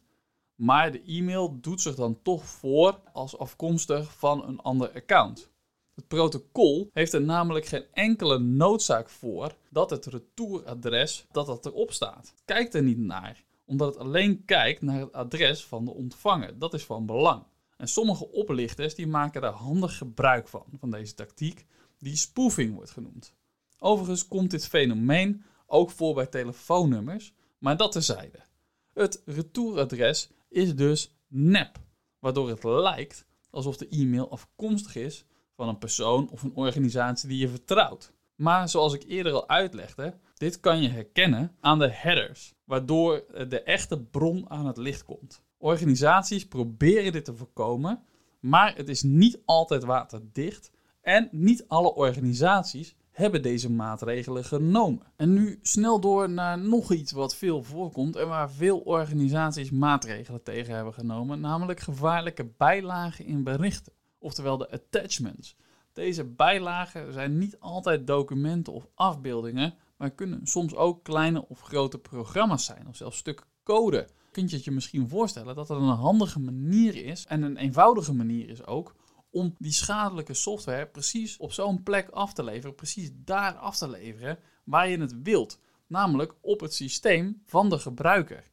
maar 0.56 0.92
de 0.92 1.02
e-mail 1.02 1.60
doet 1.62 1.82
zich 1.82 1.96
dan 1.96 2.22
toch 2.22 2.46
voor 2.46 3.00
als 3.14 3.38
afkomstig 3.38 4.18
van 4.18 4.48
een 4.48 4.60
ander 4.60 4.92
account. 4.94 5.50
Het 5.96 6.08
protocol 6.08 6.90
heeft 6.94 7.14
er 7.14 7.22
namelijk 7.22 7.66
geen 7.66 7.86
enkele 7.94 8.40
noodzaak 8.40 9.10
voor 9.10 9.56
dat 9.70 9.90
het 9.90 10.06
retouradres 10.06 11.26
dat 11.32 11.46
dat 11.46 11.66
erop 11.66 11.92
staat. 11.92 12.34
Kijkt 12.46 12.74
er 12.74 12.84
niet 12.84 13.00
naar, 13.00 13.44
omdat 13.66 13.94
het 13.94 14.04
alleen 14.04 14.46
kijkt 14.46 14.82
naar 14.82 15.00
het 15.00 15.14
adres 15.14 15.66
van 15.66 15.86
de 15.86 15.94
ontvanger. 15.94 16.60
Dat 16.60 16.74
is 16.74 16.86
van 16.86 17.06
belang. 17.06 17.44
En 17.78 17.88
sommige 17.88 18.32
oplichters 18.32 18.96
die 18.96 19.08
maken 19.08 19.42
daar 19.42 19.54
handig 19.54 19.98
gebruik 19.98 20.48
van, 20.48 20.66
van 20.80 20.92
deze 20.92 21.14
tactiek, 21.14 21.66
die 22.00 22.16
spoofing 22.16 22.76
wordt 22.76 22.92
genoemd. 22.92 23.34
Overigens 23.78 24.28
komt 24.28 24.52
dit 24.52 24.68
fenomeen 24.68 25.44
ook 25.66 25.92
voor 25.92 26.14
bij 26.14 26.26
telefoonnummers, 26.26 27.34
maar 27.58 27.78
dat 27.78 27.92
terzijde. 27.92 28.40
Het 28.94 29.22
retouradres 29.26 30.30
is 30.50 30.76
dus 30.76 31.16
nep, 31.28 31.80
waardoor 32.20 32.50
het 32.50 32.64
lijkt 32.64 33.26
alsof 33.50 33.78
de 33.78 33.88
e-mail 33.88 34.32
afkomstig 34.32 34.96
is 34.96 35.26
van 35.56 35.68
een 35.68 35.78
persoon 35.78 36.30
of 36.30 36.44
een 36.44 36.56
organisatie 36.56 37.30
die 37.30 37.38
je 37.38 37.50
vertrouwt. 37.50 38.14
Maar 38.36 38.70
zoals 38.70 38.94
ik 38.94 39.04
eerder 39.08 39.34
al 39.34 39.50
uitlegde, 39.50 40.20
dit 40.34 40.60
kan 40.60 40.82
je 40.82 40.90
herkennen 40.90 41.56
aan 41.60 41.80
de 41.80 41.90
headers, 41.92 42.54
waardoor 42.64 43.26
de 43.48 43.62
echte 43.62 44.02
bron 44.02 44.50
aan 44.50 44.66
het 44.66 44.78
licht 44.78 45.04
komt. 45.04 45.42
Organisaties 45.58 46.48
proberen 46.48 47.12
dit 47.12 47.26
te 47.26 47.36
voorkomen, 47.36 48.04
maar 48.40 48.76
het 48.76 48.90
is 48.90 49.04
niet 49.04 49.40
altijd 49.46 49.84
waterdicht 49.84 50.72
en 51.10 51.30
niet 51.32 51.68
alle 51.68 51.94
organisaties 51.94 52.96
hebben 53.12 53.42
deze 53.42 53.72
maatregelen 53.72 54.46
genomen. 54.46 55.06
En 55.16 55.34
nu 55.34 55.60
snel 55.62 56.00
door 56.00 56.30
naar 56.30 56.60
nog 56.60 56.92
iets 56.92 57.12
wat 57.12 57.36
veel 57.36 57.64
voorkomt 57.64 58.16
en 58.16 58.28
waar 58.28 58.52
veel 58.52 58.80
organisaties 58.80 59.72
maatregelen 59.72 60.44
tegen 60.44 60.76
hebben 60.76 60.94
genomen, 60.94 61.40
namelijk 61.40 61.80
gevaarlijke 61.80 62.52
bijlagen 62.58 63.26
in 63.26 63.44
berichten, 63.44 63.94
oftewel 64.20 64.58
de 64.58 64.72
attachments. 64.72 65.56
Deze 65.94 66.24
bijlagen 66.24 67.14
zijn 67.14 67.38
niet 67.38 67.60
altijd 67.60 68.08
documenten 68.08 68.74
of 68.74 68.88
afbeeldingen, 68.96 69.74
maar 69.98 70.12
kunnen 70.12 70.48
soms 70.48 70.76
ook 70.76 71.04
kleine 71.04 71.48
of 71.48 71.62
grote 71.62 71.98
programma's 71.98 72.66
zijn, 72.66 72.88
of 72.88 72.96
zelfs 72.96 73.18
stukken 73.18 73.46
code. 73.64 74.08
Kun 74.32 74.48
je 74.48 74.56
het 74.56 74.64
je 74.64 74.72
misschien 74.72 75.10
voorstellen 75.10 75.56
dat 75.56 75.68
dat 75.68 75.78
een 75.78 75.88
handige 75.88 76.40
manier 76.40 77.06
is 77.06 77.26
en 77.26 77.42
een 77.42 77.58
eenvoudige 77.58 78.14
manier 78.14 78.50
is 78.50 78.66
ook 78.66 78.96
om 79.30 79.56
die 79.58 79.72
schadelijke 79.72 80.34
software 80.34 80.88
precies 80.88 81.38
op 81.38 81.52
zo'n 81.52 81.84
plek 81.84 82.10
af 82.10 82.34
te 82.34 82.44
leveren, 82.44 82.76
precies 82.76 83.12
daar 83.14 83.54
af 83.54 83.78
te 83.78 83.90
leveren 83.90 84.40
waar 84.64 84.90
je 84.90 85.00
het 85.00 85.22
wilt, 85.22 85.60
namelijk 85.88 86.36
op 86.42 86.60
het 86.60 86.74
systeem 86.74 87.42
van 87.46 87.70
de 87.70 87.80
gebruiker. 87.80 88.44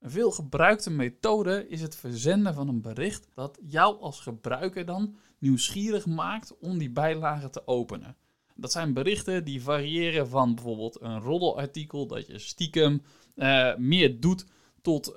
Een 0.00 0.10
veel 0.10 0.30
gebruikte 0.30 0.90
methode 0.90 1.68
is 1.68 1.80
het 1.80 1.96
verzenden 1.96 2.54
van 2.54 2.68
een 2.68 2.80
bericht 2.80 3.28
dat 3.34 3.58
jou 3.62 4.00
als 4.00 4.20
gebruiker 4.20 4.84
dan 4.84 5.16
nieuwsgierig 5.38 6.06
maakt 6.06 6.58
om 6.58 6.78
die 6.78 6.90
bijlage 6.90 7.50
te 7.50 7.66
openen. 7.66 8.16
Dat 8.54 8.72
zijn 8.72 8.92
berichten 8.92 9.44
die 9.44 9.62
variëren 9.62 10.28
van 10.28 10.54
bijvoorbeeld 10.54 11.00
een 11.00 11.20
roddelartikel 11.20 12.06
dat 12.06 12.26
je 12.26 12.38
stiekem 12.38 13.02
uh, 13.34 13.76
meer 13.76 14.20
doet 14.20 14.46
tot 14.82 15.08
uh, 15.08 15.14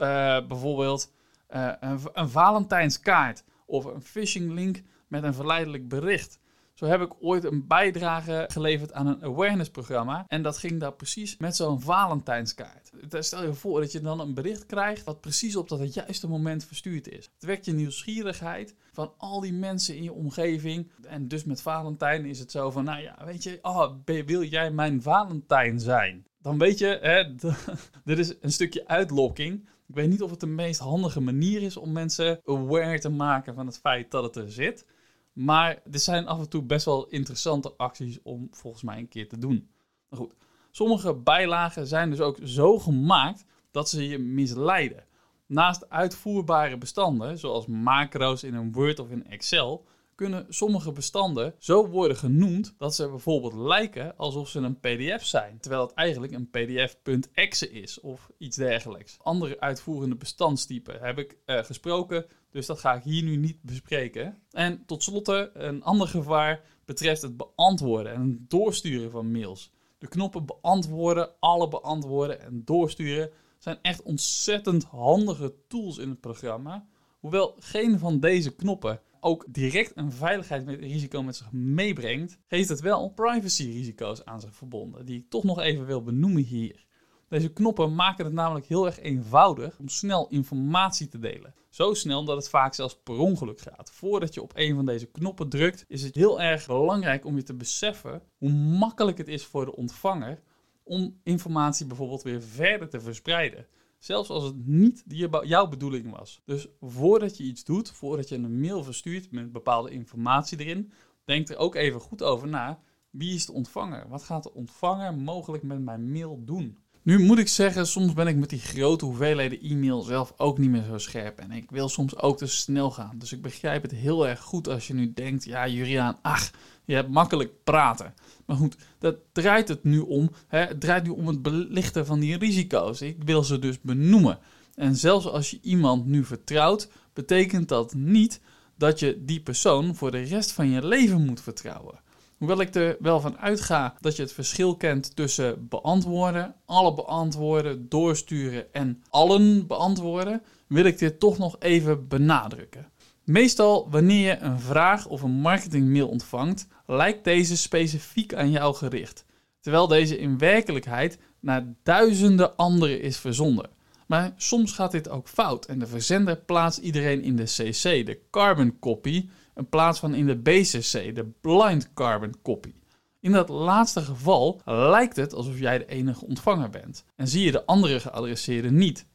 bijvoorbeeld 0.48 1.12
uh, 1.50 1.74
een, 1.80 2.00
een 2.14 2.30
Valentijnskaart 2.30 3.44
of 3.66 3.86
een 3.86 4.02
phishing 4.02 4.52
link 4.52 4.82
met 5.14 5.24
een 5.24 5.34
verleidelijk 5.34 5.88
bericht. 5.88 6.40
Zo 6.74 6.86
heb 6.86 7.02
ik 7.02 7.14
ooit 7.20 7.44
een 7.44 7.68
bijdrage 7.68 8.46
geleverd 8.52 8.94
aan 8.94 9.08
een 9.08 9.24
awareness 9.24 9.70
programma. 9.70 10.26
En 10.28 10.42
dat 10.42 10.58
ging 10.58 10.80
daar 10.80 10.94
precies 10.94 11.38
met 11.38 11.56
zo'n 11.56 11.82
Valentijnskaart. 11.82 12.92
Stel 13.10 13.44
je 13.44 13.54
voor 13.54 13.80
dat 13.80 13.92
je 13.92 14.02
dan 14.02 14.20
een 14.20 14.34
bericht 14.34 14.66
krijgt 14.66 15.04
wat 15.04 15.22
precies 15.22 15.56
op 15.56 15.70
dat 15.70 15.94
juiste 15.94 16.28
moment 16.28 16.66
verstuurd 16.66 17.08
is. 17.08 17.30
Het 17.34 17.44
wekt 17.46 17.66
je 17.66 17.74
nieuwsgierigheid 17.74 18.76
van 18.92 19.14
al 19.18 19.40
die 19.40 19.54
mensen 19.54 19.96
in 19.96 20.04
je 20.04 20.14
omgeving. 20.14 20.92
En 21.02 21.28
dus 21.28 21.44
met 21.44 21.62
Valentijn 21.62 22.26
is 22.26 22.40
het 22.40 22.52
zo 22.52 22.72
van, 22.72 22.84
nou 22.84 23.02
ja, 23.02 23.26
weet 23.26 23.44
je, 23.44 23.60
oh, 23.62 23.94
wil 24.06 24.44
jij 24.44 24.72
mijn 24.72 25.02
Valentijn 25.02 25.80
zijn? 25.80 26.26
Dan 26.42 26.58
weet 26.58 26.78
je, 26.78 26.98
hè, 27.02 27.36
dit 28.14 28.20
is 28.20 28.34
een 28.42 28.52
stukje 28.52 28.88
uitlokking. 28.88 29.68
Ik 29.88 29.96
weet 29.96 30.10
niet 30.10 30.22
of 30.22 30.30
het 30.30 30.40
de 30.40 30.46
meest 30.46 30.80
handige 30.80 31.20
manier 31.20 31.62
is 31.62 31.78
om 31.78 31.92
mensen 31.92 32.42
aware 32.46 33.00
te 33.00 33.10
maken 33.10 33.54
van 33.54 33.66
het 33.66 33.80
feit 33.80 34.12
dat 34.12 34.24
het 34.24 34.36
er 34.36 34.52
zit. 34.52 34.86
Maar 35.34 35.82
er 35.92 36.00
zijn 36.00 36.28
af 36.28 36.40
en 36.40 36.50
toe 36.50 36.64
best 36.64 36.86
wel 36.86 37.08
interessante 37.08 37.74
acties 37.78 38.20
om 38.24 38.48
volgens 38.52 38.84
mij 38.84 38.98
een 38.98 39.08
keer 39.08 39.30
te 39.30 39.38
doen. 39.38 39.70
Goed, 40.10 40.34
sommige 40.72 41.14
bijlagen 41.14 41.88
zijn 41.88 42.10
dus 42.10 42.20
ook 42.20 42.38
zo 42.44 42.80
gemaakt 42.80 43.46
dat 43.72 43.90
ze 43.90 44.08
je 44.08 44.18
misleiden. 44.18 45.06
Naast 45.46 45.90
uitvoerbare 45.90 46.78
bestanden, 46.78 47.38
zoals 47.38 47.66
macro's 47.68 48.44
in 48.44 48.54
een 48.54 48.72
Word 48.72 49.00
of 49.00 49.10
in 49.10 49.28
Excel, 49.28 49.86
kunnen 50.24 50.46
sommige 50.50 50.92
bestanden 50.92 51.56
zo 51.58 51.88
worden 51.88 52.18
genoemd 52.18 52.74
dat 52.78 52.96
ze 52.96 53.10
bijvoorbeeld 53.10 53.54
lijken 53.54 54.18
alsof 54.18 54.50
ze 54.50 54.60
een 54.60 54.80
PDF 54.80 55.26
zijn, 55.26 55.60
terwijl 55.60 55.82
het 55.82 55.94
eigenlijk 55.94 56.34
een 56.34 56.50
pdf.exe 56.50 57.72
is 57.72 58.00
of 58.00 58.30
iets 58.38 58.58
dergelijks. 58.58 59.18
Andere 59.22 59.60
uitvoerende 59.60 60.16
bestandstypen 60.16 61.00
heb 61.02 61.18
ik 61.18 61.38
uh, 61.46 61.64
gesproken, 61.64 62.26
dus 62.52 62.66
dat 62.66 62.80
ga 62.80 62.94
ik 62.94 63.04
hier 63.04 63.24
nu 63.24 63.36
niet 63.36 63.62
bespreken. 63.62 64.38
En 64.52 64.84
tot 64.86 65.04
slot 65.04 65.28
een 65.54 65.84
ander 65.84 66.08
gevaar 66.08 66.62
betreft 66.86 67.22
het 67.22 67.38
beantwoorden 67.38 68.14
en 68.14 68.46
doorsturen 68.48 69.12
van 69.12 69.32
mails. 69.32 69.72
De 69.98 70.08
knoppen 70.08 70.46
beantwoorden, 70.46 71.30
alle 71.40 71.68
beantwoorden 71.68 72.42
en 72.42 72.62
doorsturen 72.66 73.30
zijn 73.58 73.78
echt 73.82 74.02
ontzettend 74.02 74.84
handige 74.84 75.54
tools 75.68 75.98
in 75.98 76.10
het 76.10 76.20
programma. 76.20 76.86
Hoewel 77.20 77.56
geen 77.60 78.00
van 78.00 78.20
deze 78.20 78.56
knoppen 78.56 79.02
ook 79.24 79.46
direct 79.48 79.92
een 79.96 80.12
veiligheidsrisico 80.12 81.24
met 81.24 81.36
zich 81.36 81.52
meebrengt, 81.52 82.40
heeft 82.48 82.70
het 82.70 82.80
wel 82.80 83.10
privacy-risico's 83.10 84.26
aan 84.26 84.42
zich 84.42 84.56
verbonden, 84.56 85.06
die 85.06 85.20
ik 85.20 85.30
toch 85.30 85.44
nog 85.44 85.60
even 85.60 85.86
wil 85.86 86.04
benoemen 86.04 86.44
hier. 86.44 86.86
Deze 87.30 87.54
knoppen 87.54 87.96
maken 87.96 88.26
het 88.26 88.34
namelijk 88.34 88.66
heel 88.66 88.86
erg 88.86 89.00
eenvoudig 89.00 89.80
om 89.80 89.88
snel 89.88 90.28
informatie 90.28 91.08
te 91.08 91.20
delen. 91.20 91.54
Zo 91.70 91.94
snel 91.94 92.26
dat 92.26 92.36
het 92.36 92.50
vaak 92.50 92.74
zelfs 92.74 93.00
per 93.04 93.18
ongeluk 93.18 93.62
gaat. 93.62 93.92
Voordat 93.92 94.34
je 94.34 94.42
op 94.42 94.52
een 94.56 94.76
van 94.76 94.86
deze 94.86 95.06
knoppen 95.06 95.50
drukt, 95.50 95.86
is 95.88 96.04
het 96.04 96.16
heel 96.16 96.42
erg 96.42 96.66
belangrijk 96.66 97.26
om 97.26 97.36
je 97.36 97.44
te 97.44 97.54
beseffen 97.54 98.22
hoe 98.38 98.52
makkelijk 98.52 99.18
het 99.18 99.28
is 99.28 99.46
voor 99.46 99.66
de 99.66 99.76
ontvanger 99.76 100.42
om 100.84 101.20
informatie 101.24 101.86
bijvoorbeeld 101.86 102.24
weer 102.24 102.42
verder 102.42 102.90
te 102.90 103.00
verspreiden. 103.02 103.68
Zelfs 104.04 104.30
als 104.30 104.44
het 104.44 104.68
niet 104.68 105.04
jouw 105.44 105.68
bedoeling 105.68 106.12
was. 106.18 106.42
Dus 106.46 106.68
voordat 106.82 107.38
je 107.38 107.44
iets 107.44 107.64
doet, 107.64 107.92
voordat 107.92 108.30
je 108.30 108.36
een 108.36 108.60
mail 108.60 108.84
verstuurt 108.84 109.32
met 109.32 109.52
bepaalde 109.52 109.90
informatie 109.90 110.60
erin, 110.60 110.92
denk 111.26 111.50
er 111.50 111.58
ook 111.58 111.76
even 111.76 112.00
goed 112.00 112.24
over 112.24 112.48
na. 112.48 112.80
Wie 113.10 113.36
is 113.36 113.46
de 113.46 113.52
ontvanger? 113.52 114.08
Wat 114.10 114.24
gaat 114.24 114.44
de 114.44 114.54
ontvanger 114.54 115.14
mogelijk 115.14 115.64
met 115.64 115.80
mijn 115.82 116.12
mail 116.12 116.42
doen? 116.46 116.78
Nu 117.02 117.20
moet 117.20 117.38
ik 117.38 117.48
zeggen, 117.48 117.88
soms 117.88 118.14
ben 118.14 118.28
ik 118.28 118.36
met 118.36 118.50
die 118.50 118.60
grote 118.60 119.06
hoeveelheden 119.06 119.62
e-mail 119.62 120.02
zelf 120.02 120.34
ook 120.38 120.58
niet 120.58 120.70
meer 120.70 120.84
zo 120.84 120.98
scherp. 120.98 121.40
En 121.40 121.52
ik 121.52 121.72
wil 121.72 121.90
soms 121.90 122.18
ook 122.18 122.38
te 122.38 122.48
snel 122.48 122.92
gaan. 122.92 123.18
Dus 123.18 123.32
ik 123.32 123.42
begrijp 123.42 123.82
het 123.82 123.92
heel 123.92 124.28
erg 124.28 124.40
goed 124.40 124.68
als 124.68 124.88
je 124.88 124.94
nu 124.94 125.14
denkt, 125.14 125.44
ja 125.44 125.68
Juriaan, 125.68 126.18
ach, 126.22 126.52
je 126.86 126.96
hebt 126.96 127.10
makkelijk 127.10 127.64
praten. 127.64 128.14
Maar 128.46 128.58
goed, 128.58 128.76
dat 129.00 129.16
draait 129.32 129.68
het 129.68 129.84
nu 129.84 130.00
om. 130.00 130.32
Hè? 130.48 130.60
Het 130.60 130.82
draait 130.82 131.04
nu 131.04 131.10
om 131.10 131.28
het 131.28 131.42
belichten 131.42 132.06
van 132.06 132.20
die 132.20 132.38
risico's. 132.38 133.02
Ik 133.02 133.24
wil 133.24 133.44
ze 133.44 133.60
dus 133.60 133.82
benoemen. 133.82 134.40
En 134.76 134.96
zelfs 134.96 135.28
als 135.28 135.52
je 135.52 135.60
iemand 135.62 136.06
nu 136.06 136.26
vertrouwt, 136.26 136.90
betekent 137.14 137.70
dat 137.70 137.94
niet 137.94 138.42
dat 138.78 139.00
je 139.00 139.24
die 139.26 139.42
persoon 139.42 139.96
voor 139.96 140.12
de 140.12 140.22
rest 140.22 140.52
van 140.52 140.70
je 140.70 140.86
leven 140.86 141.26
moet 141.26 141.42
vertrouwen. 141.42 142.02
Hoewel 142.38 142.62
ik 142.62 142.76
er 142.76 142.98
wel 143.00 143.20
van 143.20 143.38
uitga 143.38 143.96
dat 144.00 144.16
je 144.16 144.22
het 144.22 144.34
verschil 144.34 144.76
kent 144.76 145.16
tussen 145.16 145.68
beantwoorden, 145.68 146.56
alle 146.66 146.94
beantwoorden, 146.94 147.90
doorsturen 147.90 148.74
en 148.74 149.04
allen 149.10 149.68
beantwoorden, 149.68 150.42
wil 150.68 150.86
ik 150.86 150.98
dit 150.98 151.20
toch 151.20 151.38
nog 151.38 151.56
even 151.60 152.08
benadrukken. 152.08 152.92
Meestal 153.24 153.90
wanneer 153.90 154.28
je 154.28 154.40
een 154.40 154.60
vraag 154.60 155.08
of 155.08 155.22
een 155.22 155.32
marketingmail 155.32 156.08
ontvangt, 156.08 156.68
lijkt 156.86 157.24
deze 157.24 157.58
specifiek 157.58 158.34
aan 158.34 158.52
jou 158.52 158.76
gericht, 158.76 159.26
terwijl 159.60 159.88
deze 159.88 160.18
in 160.18 160.38
werkelijkheid 160.38 161.20
naar 161.40 161.74
duizenden 161.84 162.56
anderen 162.56 163.02
is 163.02 163.18
verzonden. 163.18 163.70
Maar 164.08 164.34
soms 164.38 164.72
gaat 164.72 164.92
dit 164.92 165.10
ook 165.10 165.28
fout 165.28 165.66
en 165.66 165.80
de 165.80 165.88
verzender 165.88 166.38
plaatst 166.38 166.80
iedereen 166.80 167.22
in 167.22 167.36
de 167.36 167.44
CC, 167.44 168.06
de 168.06 168.20
carbon 168.32 168.80
copy, 168.80 169.30
in 169.56 169.70
plaats 169.70 170.00
van 170.00 170.14
in 170.14 170.26
de 170.26 170.36
BCC, 170.36 171.16
de 171.16 171.32
blind 171.42 171.94
carbon 171.94 172.36
copy. 172.42 172.74
In 173.20 173.32
dat 173.32 173.50
laatste 173.50 174.02
geval 174.02 174.62
lijkt 174.66 175.16
het 175.16 175.34
alsof 175.34 175.60
jij 175.60 175.78
de 175.78 175.86
enige 175.86 176.26
ontvanger 176.26 176.70
bent 176.70 177.06
en 177.16 177.28
zie 177.28 177.44
je 177.44 177.52
de 177.52 177.66
andere 177.66 178.00
geadresseerden 178.00 178.76
niet. 178.76 179.06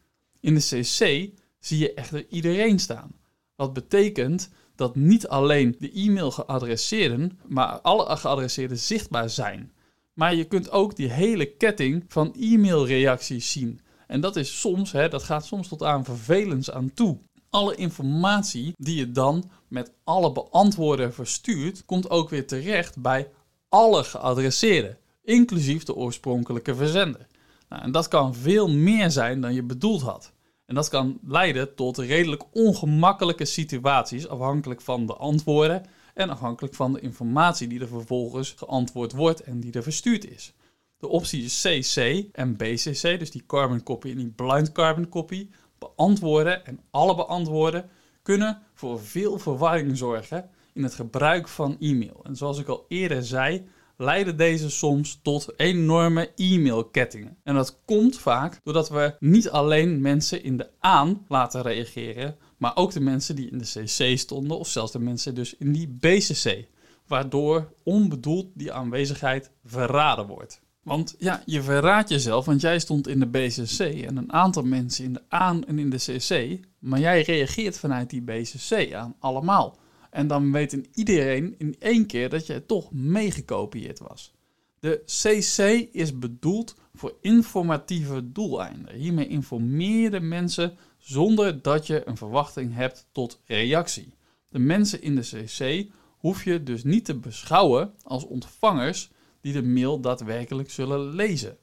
In 0.40 0.54
de 0.54 0.60
CC 0.60 1.30
zie 1.58 1.78
je 1.78 1.94
echter 1.94 2.26
iedereen 2.28 2.78
staan. 2.78 3.17
Wat 3.58 3.72
betekent 3.72 4.50
dat 4.74 4.96
niet 4.96 5.28
alleen 5.28 5.76
de 5.78 5.92
e-mail 5.92 6.30
geadresseerden, 6.30 7.38
maar 7.46 7.80
alle 7.80 8.16
geadresseerden 8.16 8.78
zichtbaar 8.78 9.30
zijn. 9.30 9.72
Maar 10.12 10.34
je 10.34 10.44
kunt 10.44 10.70
ook 10.70 10.96
die 10.96 11.10
hele 11.10 11.46
ketting 11.46 12.04
van 12.08 12.34
e-mailreacties 12.38 13.52
zien. 13.52 13.80
En 14.06 14.20
dat 14.20 14.36
is 14.36 14.60
soms, 14.60 14.92
hè, 14.92 15.08
dat 15.08 15.22
gaat 15.22 15.46
soms 15.46 15.68
tot 15.68 15.82
aan 15.82 16.04
vervelens 16.04 16.70
aan 16.70 16.92
toe. 16.94 17.18
Alle 17.50 17.74
informatie 17.74 18.72
die 18.76 18.96
je 18.96 19.10
dan 19.10 19.50
met 19.68 19.92
alle 20.04 20.32
beantwoorden 20.32 21.14
verstuurt, 21.14 21.84
komt 21.84 22.10
ook 22.10 22.30
weer 22.30 22.46
terecht 22.46 22.98
bij 22.98 23.30
alle 23.68 24.04
geadresseerden, 24.04 24.98
inclusief 25.24 25.84
de 25.84 25.94
oorspronkelijke 25.94 26.74
verzender. 26.74 27.26
Nou, 27.68 27.82
en 27.82 27.92
dat 27.92 28.08
kan 28.08 28.34
veel 28.34 28.68
meer 28.68 29.10
zijn 29.10 29.40
dan 29.40 29.54
je 29.54 29.62
bedoeld 29.62 30.02
had. 30.02 30.32
En 30.68 30.74
dat 30.74 30.88
kan 30.88 31.18
leiden 31.22 31.74
tot 31.74 31.98
redelijk 31.98 32.42
ongemakkelijke 32.52 33.44
situaties, 33.44 34.28
afhankelijk 34.28 34.80
van 34.80 35.06
de 35.06 35.14
antwoorden 35.14 35.86
en 36.14 36.30
afhankelijk 36.30 36.74
van 36.74 36.92
de 36.92 37.00
informatie 37.00 37.68
die 37.68 37.80
er 37.80 37.88
vervolgens 37.88 38.52
geantwoord 38.56 39.12
wordt 39.12 39.40
en 39.40 39.60
die 39.60 39.72
er 39.72 39.82
verstuurd 39.82 40.30
is. 40.30 40.54
De 40.98 41.08
opties 41.08 41.62
CC 41.62 42.24
en 42.32 42.56
BCC, 42.56 43.18
dus 43.18 43.30
die 43.30 43.46
carbon 43.46 43.82
copy 43.82 44.10
en 44.10 44.16
die 44.16 44.30
blind 44.30 44.72
carbon 44.72 45.08
copy, 45.08 45.48
beantwoorden 45.78 46.66
en 46.66 46.80
alle 46.90 47.14
beantwoorden 47.14 47.88
kunnen 48.22 48.62
voor 48.74 49.00
veel 49.00 49.38
verwarring 49.38 49.96
zorgen 49.96 50.50
in 50.72 50.82
het 50.82 50.94
gebruik 50.94 51.48
van 51.48 51.76
e-mail. 51.80 52.20
En 52.22 52.36
zoals 52.36 52.58
ik 52.58 52.68
al 52.68 52.84
eerder 52.88 53.24
zei, 53.24 53.66
leiden 54.00 54.36
deze 54.36 54.70
soms 54.70 55.18
tot 55.22 55.52
enorme 55.56 56.30
e-mailkettingen. 56.36 57.36
En 57.42 57.54
dat 57.54 57.78
komt 57.84 58.18
vaak 58.18 58.60
doordat 58.64 58.88
we 58.88 59.14
niet 59.20 59.50
alleen 59.50 60.00
mensen 60.00 60.42
in 60.42 60.56
de 60.56 60.70
aan 60.80 61.24
laten 61.28 61.62
reageren, 61.62 62.36
maar 62.56 62.76
ook 62.76 62.92
de 62.92 63.00
mensen 63.00 63.36
die 63.36 63.50
in 63.50 63.58
de 63.58 63.64
CC 63.64 64.18
stonden, 64.18 64.58
of 64.58 64.68
zelfs 64.68 64.92
de 64.92 64.98
mensen 64.98 65.34
dus 65.34 65.56
in 65.56 65.72
die 65.72 65.88
BCC. 65.88 66.66
Waardoor 67.06 67.72
onbedoeld 67.82 68.46
die 68.54 68.72
aanwezigheid 68.72 69.50
verraden 69.64 70.26
wordt. 70.26 70.60
Want 70.82 71.14
ja, 71.18 71.42
je 71.46 71.62
verraadt 71.62 72.08
jezelf, 72.08 72.44
want 72.44 72.60
jij 72.60 72.78
stond 72.78 73.08
in 73.08 73.20
de 73.20 73.26
BCC 73.26 73.80
en 73.80 74.16
een 74.16 74.32
aantal 74.32 74.62
mensen 74.62 75.04
in 75.04 75.12
de 75.12 75.22
aan 75.28 75.66
en 75.66 75.78
in 75.78 75.90
de 75.90 75.96
CC, 75.96 76.60
maar 76.78 77.00
jij 77.00 77.22
reageert 77.22 77.78
vanuit 77.78 78.10
die 78.10 78.22
BCC 78.22 78.92
aan 78.92 79.14
allemaal. 79.18 79.76
En 80.10 80.26
dan 80.26 80.52
weet 80.52 80.80
iedereen 80.94 81.54
in 81.58 81.76
één 81.78 82.06
keer 82.06 82.28
dat 82.28 82.46
je 82.46 82.66
toch 82.66 82.92
meegekopieerd 82.92 83.98
was. 83.98 84.34
De 84.80 85.02
CC 85.04 85.88
is 85.92 86.18
bedoeld 86.18 86.74
voor 86.94 87.16
informatieve 87.20 88.32
doeleinden. 88.32 88.94
Hiermee 88.94 89.28
informeer 89.28 90.00
je 90.00 90.10
de 90.10 90.20
mensen 90.20 90.76
zonder 90.98 91.62
dat 91.62 91.86
je 91.86 92.08
een 92.08 92.16
verwachting 92.16 92.74
hebt 92.74 93.06
tot 93.12 93.40
reactie. 93.44 94.14
De 94.48 94.58
mensen 94.58 95.02
in 95.02 95.14
de 95.14 95.20
CC 95.20 95.86
hoef 96.18 96.44
je 96.44 96.62
dus 96.62 96.84
niet 96.84 97.04
te 97.04 97.14
beschouwen 97.14 97.94
als 98.02 98.24
ontvangers 98.24 99.10
die 99.40 99.52
de 99.52 99.62
mail 99.62 100.00
daadwerkelijk 100.00 100.70
zullen 100.70 101.14
lezen. 101.14 101.56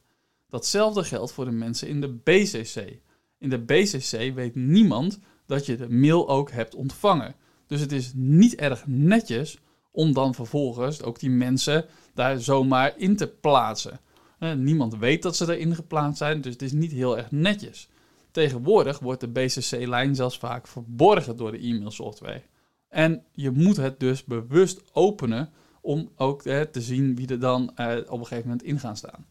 Datzelfde 0.50 1.04
geldt 1.04 1.32
voor 1.32 1.46
de 1.46 1.52
mensen 1.52 1.88
in 1.88 2.02
de 2.02 2.14
BCC. 2.14 3.00
In 3.40 3.50
de 3.50 3.60
BCC 3.60 4.34
weet 4.34 4.56
niemand 4.56 5.20
dat 5.46 5.66
je 5.66 5.76
de 5.76 5.90
mail 5.90 6.30
ook 6.30 6.52
hebt 6.52 6.76
ontvangen. 6.76 7.36
Dus 7.68 7.80
het 7.80 7.92
is 7.92 8.12
niet 8.16 8.56
erg 8.56 8.88
netjes 8.88 9.60
om 9.92 10.14
dan 10.14 10.36
vervolgens 10.36 11.04
ook 11.04 11.20
die 11.20 11.30
mensen 11.30 11.86
daar 12.14 12.40
zomaar 12.40 12.94
in 12.98 13.16
te 13.16 13.28
plaatsen. 13.28 14.00
Eh, 14.40 14.54
niemand 14.54 14.98
weet 14.98 15.22
dat 15.22 15.36
ze 15.36 15.56
erin 15.56 15.76
geplaatst 15.76 16.18
zijn, 16.18 16.42
dus 16.42 16.54
het 16.54 16.62
is 16.62 16.72
niet 16.72 16.92
heel 16.92 17.18
erg 17.18 17.32
netjes. 17.32 17.90
Tegenwoordig 18.32 19.00
wordt 19.00 19.22
de 19.22 19.28
BCC-lijn 19.28 20.16
zelfs 20.16 20.38
vaak 20.38 20.68
verborgen 20.68 21.38
door 21.38 21.52
de 21.52 21.68
e-mailsoftware. 21.68 22.44
En 22.90 23.24
je 23.32 23.52
moet 23.52 23.78
het 23.78 24.00
dus 24.00 24.24
bewust 24.24 24.82
openen 24.94 25.50
om 25.82 26.12
ook 26.16 26.42
te 26.42 26.82
zien 26.82 27.16
wie 27.16 27.28
er 27.28 27.40
dan 27.40 27.70
op 28.10 28.20
een 28.20 28.26
gegeven 28.26 28.50
moment 28.50 28.64
in 28.64 28.80
gaan 28.80 28.98
staan. 28.98 29.26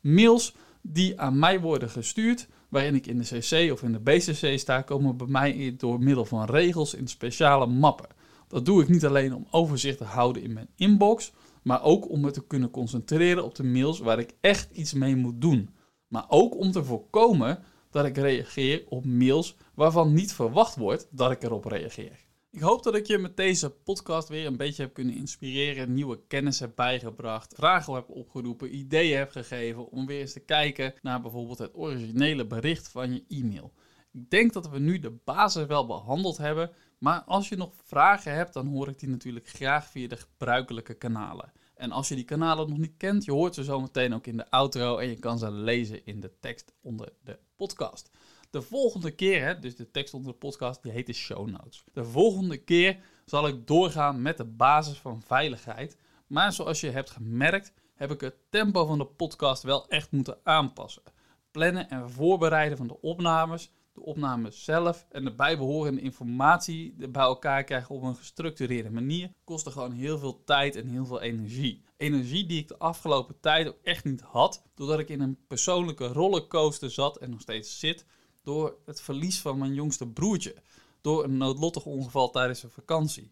Mails 0.00 0.54
die 0.82 1.20
aan 1.20 1.38
mij 1.38 1.60
worden 1.60 1.90
gestuurd, 1.90 2.48
waarin 2.68 2.94
ik 2.94 3.06
in 3.06 3.18
de 3.18 3.24
CC 3.24 3.72
of 3.72 3.82
in 3.82 3.92
de 3.92 4.00
BCC 4.00 4.58
sta, 4.58 4.82
komen 4.82 5.16
bij 5.16 5.26
mij 5.26 5.74
door 5.76 6.00
middel 6.00 6.24
van 6.24 6.44
regels 6.44 6.94
in 6.94 7.08
speciale 7.08 7.66
mappen. 7.66 8.08
Dat 8.48 8.64
doe 8.64 8.82
ik 8.82 8.88
niet 8.88 9.06
alleen 9.06 9.34
om 9.34 9.46
overzicht 9.50 9.98
te 9.98 10.04
houden 10.04 10.42
in 10.42 10.52
mijn 10.52 10.68
inbox, 10.76 11.32
maar 11.62 11.82
ook 11.82 12.10
om 12.10 12.20
me 12.20 12.30
te 12.30 12.46
kunnen 12.46 12.70
concentreren 12.70 13.44
op 13.44 13.54
de 13.54 13.64
mails 13.64 13.98
waar 13.98 14.18
ik 14.18 14.34
echt 14.40 14.70
iets 14.72 14.92
mee 14.92 15.16
moet 15.16 15.40
doen. 15.40 15.70
Maar 16.08 16.24
ook 16.28 16.56
om 16.56 16.70
te 16.70 16.84
voorkomen 16.84 17.62
dat 17.90 18.04
ik 18.04 18.16
reageer 18.16 18.84
op 18.88 19.04
mails 19.04 19.56
waarvan 19.74 20.12
niet 20.12 20.32
verwacht 20.32 20.76
wordt 20.76 21.08
dat 21.10 21.30
ik 21.30 21.42
erop 21.42 21.64
reageer. 21.64 22.25
Ik 22.56 22.62
hoop 22.62 22.82
dat 22.82 22.94
ik 22.94 23.06
je 23.06 23.18
met 23.18 23.36
deze 23.36 23.70
podcast 23.70 24.28
weer 24.28 24.46
een 24.46 24.56
beetje 24.56 24.82
heb 24.82 24.94
kunnen 24.94 25.14
inspireren, 25.14 25.94
nieuwe 25.94 26.26
kennis 26.26 26.60
heb 26.60 26.72
bijgebracht, 26.74 27.54
vragen 27.54 27.94
heb 27.94 28.08
opgeroepen, 28.08 28.76
ideeën 28.76 29.18
heb 29.18 29.30
gegeven 29.30 29.90
om 29.90 30.06
weer 30.06 30.20
eens 30.20 30.32
te 30.32 30.40
kijken 30.40 30.94
naar 31.02 31.20
bijvoorbeeld 31.20 31.58
het 31.58 31.74
originele 31.74 32.46
bericht 32.46 32.88
van 32.88 33.12
je 33.12 33.24
e-mail. 33.28 33.72
Ik 34.12 34.30
denk 34.30 34.52
dat 34.52 34.68
we 34.68 34.78
nu 34.78 34.98
de 34.98 35.10
basis 35.10 35.66
wel 35.66 35.86
behandeld 35.86 36.36
hebben, 36.36 36.70
maar 36.98 37.22
als 37.22 37.48
je 37.48 37.56
nog 37.56 37.72
vragen 37.84 38.34
hebt, 38.34 38.52
dan 38.52 38.66
hoor 38.66 38.88
ik 38.88 38.98
die 38.98 39.08
natuurlijk 39.08 39.48
graag 39.48 39.86
via 39.86 40.08
de 40.08 40.16
gebruikelijke 40.16 40.94
kanalen. 40.94 41.52
En 41.74 41.90
als 41.90 42.08
je 42.08 42.14
die 42.14 42.24
kanalen 42.24 42.68
nog 42.68 42.78
niet 42.78 42.96
kent, 42.96 43.24
je 43.24 43.32
hoort 43.32 43.54
ze 43.54 43.64
zo 43.64 43.80
meteen 43.80 44.14
ook 44.14 44.26
in 44.26 44.36
de 44.36 44.50
outro 44.50 44.98
en 44.98 45.08
je 45.08 45.18
kan 45.18 45.38
ze 45.38 45.50
lezen 45.50 46.04
in 46.04 46.20
de 46.20 46.32
tekst 46.40 46.72
onder 46.80 47.12
de 47.24 47.38
podcast. 47.56 48.10
De 48.56 48.62
volgende 48.62 49.10
keer, 49.10 49.44
hè, 49.44 49.58
dus 49.58 49.76
de 49.76 49.90
tekst 49.90 50.14
onder 50.14 50.32
de 50.32 50.38
podcast, 50.38 50.82
die 50.82 50.92
heet 50.92 51.06
de 51.06 51.12
show 51.12 51.48
notes. 51.48 51.84
De 51.92 52.04
volgende 52.04 52.56
keer 52.56 52.98
zal 53.24 53.46
ik 53.46 53.66
doorgaan 53.66 54.22
met 54.22 54.36
de 54.36 54.44
basis 54.44 54.98
van 54.98 55.22
veiligheid. 55.22 55.96
Maar 56.26 56.52
zoals 56.52 56.80
je 56.80 56.90
hebt 56.90 57.10
gemerkt, 57.10 57.72
heb 57.94 58.10
ik 58.10 58.20
het 58.20 58.34
tempo 58.50 58.86
van 58.86 58.98
de 58.98 59.06
podcast 59.06 59.62
wel 59.62 59.88
echt 59.88 60.10
moeten 60.10 60.38
aanpassen. 60.42 61.02
Plannen 61.50 61.90
en 61.90 62.10
voorbereiden 62.10 62.76
van 62.76 62.86
de 62.86 63.00
opnames, 63.00 63.70
de 63.92 64.00
opnames 64.00 64.64
zelf 64.64 65.06
en 65.10 65.24
de 65.24 65.34
bijbehorende 65.34 66.00
informatie 66.00 66.94
bij 67.08 67.22
elkaar 67.22 67.64
krijgen 67.64 67.94
op 67.94 68.02
een 68.02 68.16
gestructureerde 68.16 68.90
manier, 68.90 69.30
kostte 69.44 69.70
gewoon 69.70 69.92
heel 69.92 70.18
veel 70.18 70.44
tijd 70.44 70.76
en 70.76 70.88
heel 70.88 71.06
veel 71.06 71.20
energie. 71.20 71.84
Energie 71.96 72.46
die 72.46 72.60
ik 72.60 72.68
de 72.68 72.78
afgelopen 72.78 73.40
tijd 73.40 73.68
ook 73.68 73.78
echt 73.82 74.04
niet 74.04 74.20
had, 74.20 74.62
doordat 74.74 74.98
ik 74.98 75.08
in 75.08 75.20
een 75.20 75.38
persoonlijke 75.46 76.06
rollercoaster 76.06 76.90
zat 76.90 77.16
en 77.16 77.30
nog 77.30 77.40
steeds 77.40 77.78
zit 77.78 78.06
door 78.46 78.76
het 78.84 79.00
verlies 79.00 79.40
van 79.40 79.58
mijn 79.58 79.74
jongste 79.74 80.06
broertje. 80.06 80.54
Door 81.00 81.24
een 81.24 81.36
noodlottig 81.36 81.84
ongeval 81.84 82.30
tijdens 82.30 82.62
een 82.62 82.70
vakantie. 82.70 83.30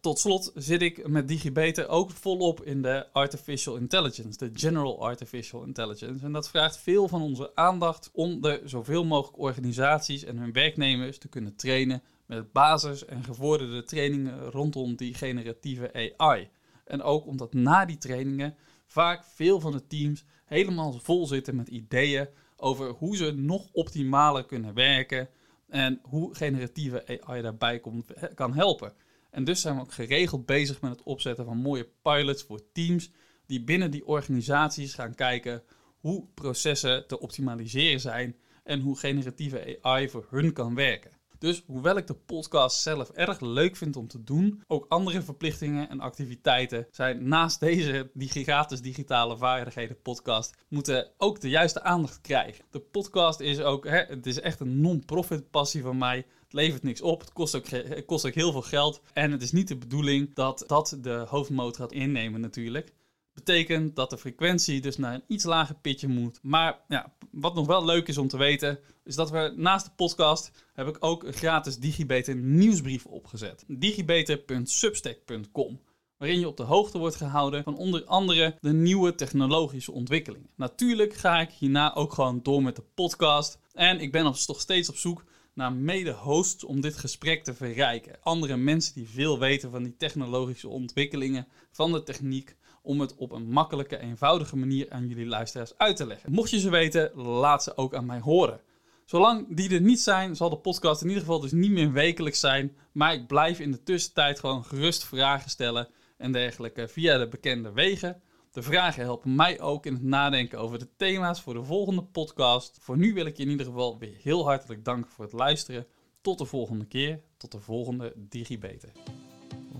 Tot 0.00 0.18
slot 0.18 0.52
zit 0.54 0.82
ik 0.82 1.08
met 1.08 1.28
DigiBeter 1.28 1.88
ook 1.88 2.10
volop 2.10 2.64
in 2.64 2.82
de 2.82 3.12
artificial 3.12 3.76
intelligence, 3.76 4.38
de 4.38 4.50
general 4.54 5.02
artificial 5.02 5.62
intelligence. 5.62 6.24
En 6.24 6.32
dat 6.32 6.48
vraagt 6.48 6.76
veel 6.76 7.08
van 7.08 7.22
onze 7.22 7.54
aandacht 7.54 8.10
om 8.12 8.40
de 8.40 8.62
zoveel 8.64 9.04
mogelijk 9.04 9.38
organisaties 9.38 10.24
en 10.24 10.38
hun 10.38 10.52
werknemers 10.52 11.18
te 11.18 11.28
kunnen 11.28 11.56
trainen 11.56 12.02
met 12.26 12.52
basis- 12.52 13.04
en 13.04 13.24
gevorderde 13.24 13.84
trainingen 13.84 14.50
rondom 14.50 14.96
die 14.96 15.14
generatieve 15.14 16.14
AI. 16.16 16.48
En 16.84 17.02
ook 17.02 17.26
omdat 17.26 17.54
na 17.54 17.84
die 17.84 17.98
trainingen 17.98 18.56
vaak 18.86 19.24
veel 19.24 19.60
van 19.60 19.72
de 19.72 19.86
teams 19.86 20.24
helemaal 20.44 20.92
vol 20.92 21.26
zitten 21.26 21.56
met 21.56 21.68
ideeën 21.68 22.28
over 22.56 22.88
hoe 22.88 23.16
ze 23.16 23.32
nog 23.32 23.68
optimaler 23.72 24.44
kunnen 24.44 24.74
werken 24.74 25.28
en 25.68 26.00
hoe 26.02 26.34
generatieve 26.34 27.20
AI 27.22 27.42
daarbij 27.42 27.80
komt, 27.80 28.12
kan 28.34 28.54
helpen. 28.54 28.92
En 29.30 29.44
dus 29.44 29.60
zijn 29.60 29.74
we 29.74 29.80
ook 29.80 29.92
geregeld 29.92 30.46
bezig 30.46 30.80
met 30.80 30.90
het 30.90 31.02
opzetten 31.02 31.44
van 31.44 31.56
mooie 31.56 31.88
pilots 32.02 32.42
voor 32.42 32.72
teams 32.72 33.10
die 33.46 33.64
binnen 33.64 33.90
die 33.90 34.06
organisaties 34.06 34.94
gaan 34.94 35.14
kijken 35.14 35.62
hoe 36.00 36.26
processen 36.34 37.06
te 37.06 37.20
optimaliseren 37.20 38.00
zijn 38.00 38.36
en 38.64 38.80
hoe 38.80 38.98
generatieve 38.98 39.78
AI 39.80 40.08
voor 40.08 40.26
hun 40.30 40.52
kan 40.52 40.74
werken. 40.74 41.15
Dus 41.46 41.62
hoewel 41.66 41.96
ik 41.96 42.06
de 42.06 42.14
podcast 42.14 42.82
zelf 42.82 43.10
erg 43.10 43.40
leuk 43.40 43.76
vind 43.76 43.96
om 43.96 44.08
te 44.08 44.24
doen, 44.24 44.62
ook 44.66 44.86
andere 44.88 45.22
verplichtingen 45.22 45.88
en 45.88 46.00
activiteiten 46.00 46.86
zijn 46.90 47.28
naast 47.28 47.60
deze 47.60 48.10
die 48.14 48.28
gratis 48.28 48.80
digitale 48.80 49.36
vaardigheden 49.36 50.02
podcast 50.02 50.56
moeten 50.68 51.10
ook 51.18 51.40
de 51.40 51.48
juiste 51.48 51.82
aandacht 51.82 52.20
krijgen. 52.20 52.64
De 52.70 52.80
podcast 52.80 53.40
is 53.40 53.60
ook, 53.60 53.84
hè, 53.84 53.98
het 53.98 54.26
is 54.26 54.40
echt 54.40 54.60
een 54.60 54.80
non-profit 54.80 55.50
passie 55.50 55.82
van 55.82 55.98
mij. 55.98 56.16
Het 56.16 56.52
levert 56.52 56.82
niks 56.82 57.00
op, 57.00 57.20
het 57.20 57.32
kost, 57.32 57.54
ook, 57.54 57.68
het 57.68 58.04
kost 58.04 58.26
ook 58.26 58.34
heel 58.34 58.52
veel 58.52 58.62
geld 58.62 59.00
en 59.12 59.30
het 59.30 59.42
is 59.42 59.52
niet 59.52 59.68
de 59.68 59.76
bedoeling 59.76 60.34
dat 60.34 60.64
dat 60.66 60.98
de 61.00 61.24
hoofdmoot 61.28 61.76
gaat 61.76 61.92
innemen 61.92 62.40
natuurlijk 62.40 62.92
betekent 63.36 63.96
dat 63.96 64.10
de 64.10 64.18
frequentie 64.18 64.80
dus 64.80 64.96
naar 64.96 65.14
een 65.14 65.24
iets 65.26 65.44
lager 65.44 65.74
pitje 65.74 66.08
moet. 66.08 66.38
Maar 66.42 66.80
ja, 66.88 67.12
wat 67.30 67.54
nog 67.54 67.66
wel 67.66 67.84
leuk 67.84 68.08
is 68.08 68.18
om 68.18 68.28
te 68.28 68.36
weten, 68.36 68.78
is 69.04 69.14
dat 69.14 69.30
we 69.30 69.52
naast 69.56 69.84
de 69.84 69.90
podcast 69.96 70.50
heb 70.74 70.88
ik 70.88 70.96
ook 71.00 71.24
een 71.24 71.32
gratis 71.32 71.78
Digibeter 71.78 72.36
nieuwsbrief 72.36 73.06
opgezet. 73.06 73.64
digibeter.substack.com 73.66 75.80
waarin 76.18 76.38
je 76.38 76.48
op 76.48 76.56
de 76.56 76.62
hoogte 76.62 76.98
wordt 76.98 77.16
gehouden 77.16 77.62
van 77.62 77.76
onder 77.76 78.04
andere 78.04 78.56
de 78.60 78.72
nieuwe 78.72 79.14
technologische 79.14 79.92
ontwikkelingen. 79.92 80.50
Natuurlijk 80.54 81.14
ga 81.14 81.40
ik 81.40 81.50
hierna 81.50 81.94
ook 81.94 82.12
gewoon 82.12 82.40
door 82.42 82.62
met 82.62 82.76
de 82.76 82.84
podcast 82.94 83.58
en 83.72 84.00
ik 84.00 84.12
ben 84.12 84.24
nog 84.24 84.38
steeds 84.38 84.88
op 84.88 84.96
zoek 84.96 85.24
naar 85.54 85.72
mede-hosts 85.72 86.64
om 86.64 86.80
dit 86.80 86.96
gesprek 86.96 87.44
te 87.44 87.54
verrijken. 87.54 88.18
Andere 88.22 88.56
mensen 88.56 88.94
die 88.94 89.08
veel 89.08 89.38
weten 89.38 89.70
van 89.70 89.82
die 89.82 89.96
technologische 89.96 90.68
ontwikkelingen, 90.68 91.46
van 91.72 91.92
de 91.92 92.02
techniek, 92.02 92.56
om 92.86 93.00
het 93.00 93.14
op 93.16 93.32
een 93.32 93.50
makkelijke, 93.50 93.98
eenvoudige 93.98 94.56
manier 94.56 94.90
aan 94.90 95.08
jullie 95.08 95.26
luisteraars 95.26 95.78
uit 95.78 95.96
te 95.96 96.06
leggen. 96.06 96.32
Mocht 96.32 96.50
je 96.50 96.58
ze 96.58 96.70
weten, 96.70 97.10
laat 97.14 97.62
ze 97.62 97.76
ook 97.76 97.94
aan 97.94 98.06
mij 98.06 98.20
horen. 98.20 98.60
Zolang 99.04 99.56
die 99.56 99.74
er 99.74 99.80
niet 99.80 100.00
zijn, 100.00 100.36
zal 100.36 100.50
de 100.50 100.56
podcast 100.56 101.02
in 101.02 101.08
ieder 101.08 101.22
geval 101.22 101.40
dus 101.40 101.52
niet 101.52 101.70
meer 101.70 101.92
wekelijks 101.92 102.40
zijn. 102.40 102.76
Maar 102.92 103.14
ik 103.14 103.26
blijf 103.26 103.60
in 103.60 103.70
de 103.70 103.82
tussentijd 103.82 104.40
gewoon 104.40 104.64
gerust 104.64 105.04
vragen 105.04 105.50
stellen 105.50 105.88
en 106.16 106.32
dergelijke 106.32 106.88
via 106.88 107.18
de 107.18 107.28
bekende 107.28 107.72
wegen. 107.72 108.20
De 108.50 108.62
vragen 108.62 109.02
helpen 109.02 109.34
mij 109.34 109.60
ook 109.60 109.86
in 109.86 109.92
het 109.92 110.02
nadenken 110.02 110.58
over 110.58 110.78
de 110.78 110.88
thema's 110.96 111.40
voor 111.40 111.54
de 111.54 111.64
volgende 111.64 112.02
podcast. 112.02 112.78
Voor 112.80 112.96
nu 112.96 113.14
wil 113.14 113.26
ik 113.26 113.36
je 113.36 113.42
in 113.42 113.50
ieder 113.50 113.66
geval 113.66 113.98
weer 113.98 114.16
heel 114.22 114.44
hartelijk 114.44 114.84
danken 114.84 115.10
voor 115.10 115.24
het 115.24 115.34
luisteren. 115.34 115.86
Tot 116.20 116.38
de 116.38 116.44
volgende 116.44 116.86
keer, 116.86 117.20
tot 117.36 117.52
de 117.52 117.60
volgende 117.60 118.12
DigiBeter. 118.16 118.90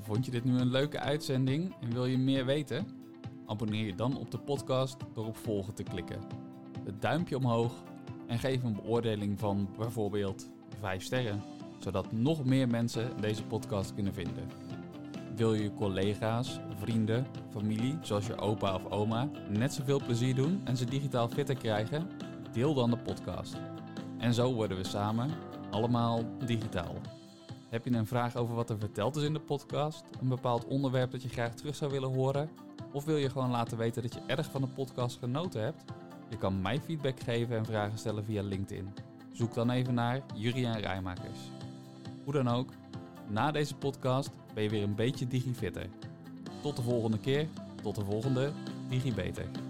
Vond 0.06 0.24
je 0.24 0.30
dit 0.30 0.44
nu 0.44 0.58
een 0.58 0.70
leuke 0.70 1.00
uitzending 1.00 1.74
en 1.80 1.92
wil 1.92 2.06
je 2.06 2.18
meer 2.18 2.44
weten? 2.44 2.86
Abonneer 3.46 3.86
je 3.86 3.94
dan 3.94 4.16
op 4.16 4.30
de 4.30 4.38
podcast 4.38 4.96
door 5.14 5.26
op 5.26 5.36
volgen 5.36 5.74
te 5.74 5.82
klikken. 5.82 6.18
Het 6.84 7.02
duimpje 7.02 7.36
omhoog 7.36 7.72
en 8.26 8.38
geef 8.38 8.62
een 8.62 8.74
beoordeling 8.74 9.38
van 9.38 9.68
bijvoorbeeld 9.78 10.50
5 10.80 11.02
sterren, 11.02 11.42
zodat 11.78 12.12
nog 12.12 12.44
meer 12.44 12.68
mensen 12.68 13.20
deze 13.20 13.44
podcast 13.44 13.94
kunnen 13.94 14.14
vinden. 14.14 14.48
Wil 15.36 15.54
je 15.54 15.74
collega's, 15.74 16.60
vrienden, 16.76 17.26
familie, 17.50 17.98
zoals 18.00 18.26
je 18.26 18.38
opa 18.38 18.74
of 18.74 18.90
oma, 18.90 19.30
net 19.48 19.72
zoveel 19.72 20.00
plezier 20.04 20.34
doen 20.34 20.60
en 20.64 20.76
ze 20.76 20.84
digitaal 20.84 21.28
fitter 21.28 21.56
krijgen? 21.56 22.08
Deel 22.52 22.74
dan 22.74 22.90
de 22.90 22.98
podcast. 22.98 23.56
En 24.18 24.34
zo 24.34 24.54
worden 24.54 24.76
we 24.76 24.84
samen 24.84 25.30
allemaal 25.70 26.20
digitaal. 26.44 26.94
Heb 27.76 27.84
je 27.84 27.90
een 27.90 28.06
vraag 28.06 28.36
over 28.36 28.54
wat 28.54 28.70
er 28.70 28.78
verteld 28.78 29.16
is 29.16 29.22
in 29.22 29.32
de 29.32 29.40
podcast? 29.40 30.04
Een 30.20 30.28
bepaald 30.28 30.64
onderwerp 30.64 31.10
dat 31.10 31.22
je 31.22 31.28
graag 31.28 31.54
terug 31.54 31.74
zou 31.74 31.90
willen 31.90 32.12
horen? 32.14 32.50
Of 32.92 33.04
wil 33.04 33.16
je 33.16 33.30
gewoon 33.30 33.50
laten 33.50 33.78
weten 33.78 34.02
dat 34.02 34.14
je 34.14 34.20
erg 34.26 34.50
van 34.50 34.60
de 34.60 34.66
podcast 34.66 35.18
genoten 35.18 35.62
hebt? 35.62 35.84
Je 36.28 36.36
kan 36.36 36.62
mij 36.62 36.80
feedback 36.80 37.20
geven 37.20 37.56
en 37.56 37.64
vragen 37.64 37.98
stellen 37.98 38.24
via 38.24 38.42
LinkedIn. 38.42 38.94
Zoek 39.32 39.54
dan 39.54 39.70
even 39.70 39.94
naar 39.94 40.22
Juriaan 40.34 40.80
Rijmakers. 40.80 41.38
Hoe 42.24 42.32
dan 42.32 42.48
ook, 42.48 42.68
na 43.28 43.50
deze 43.50 43.74
podcast 43.74 44.30
ben 44.54 44.62
je 44.62 44.70
weer 44.70 44.82
een 44.82 44.94
beetje 44.94 45.26
digifitter. 45.26 45.86
Tot 46.62 46.76
de 46.76 46.82
volgende 46.82 47.18
keer, 47.18 47.48
tot 47.82 47.94
de 47.94 48.04
volgende 48.04 48.52
DigiBeter. 48.88 49.65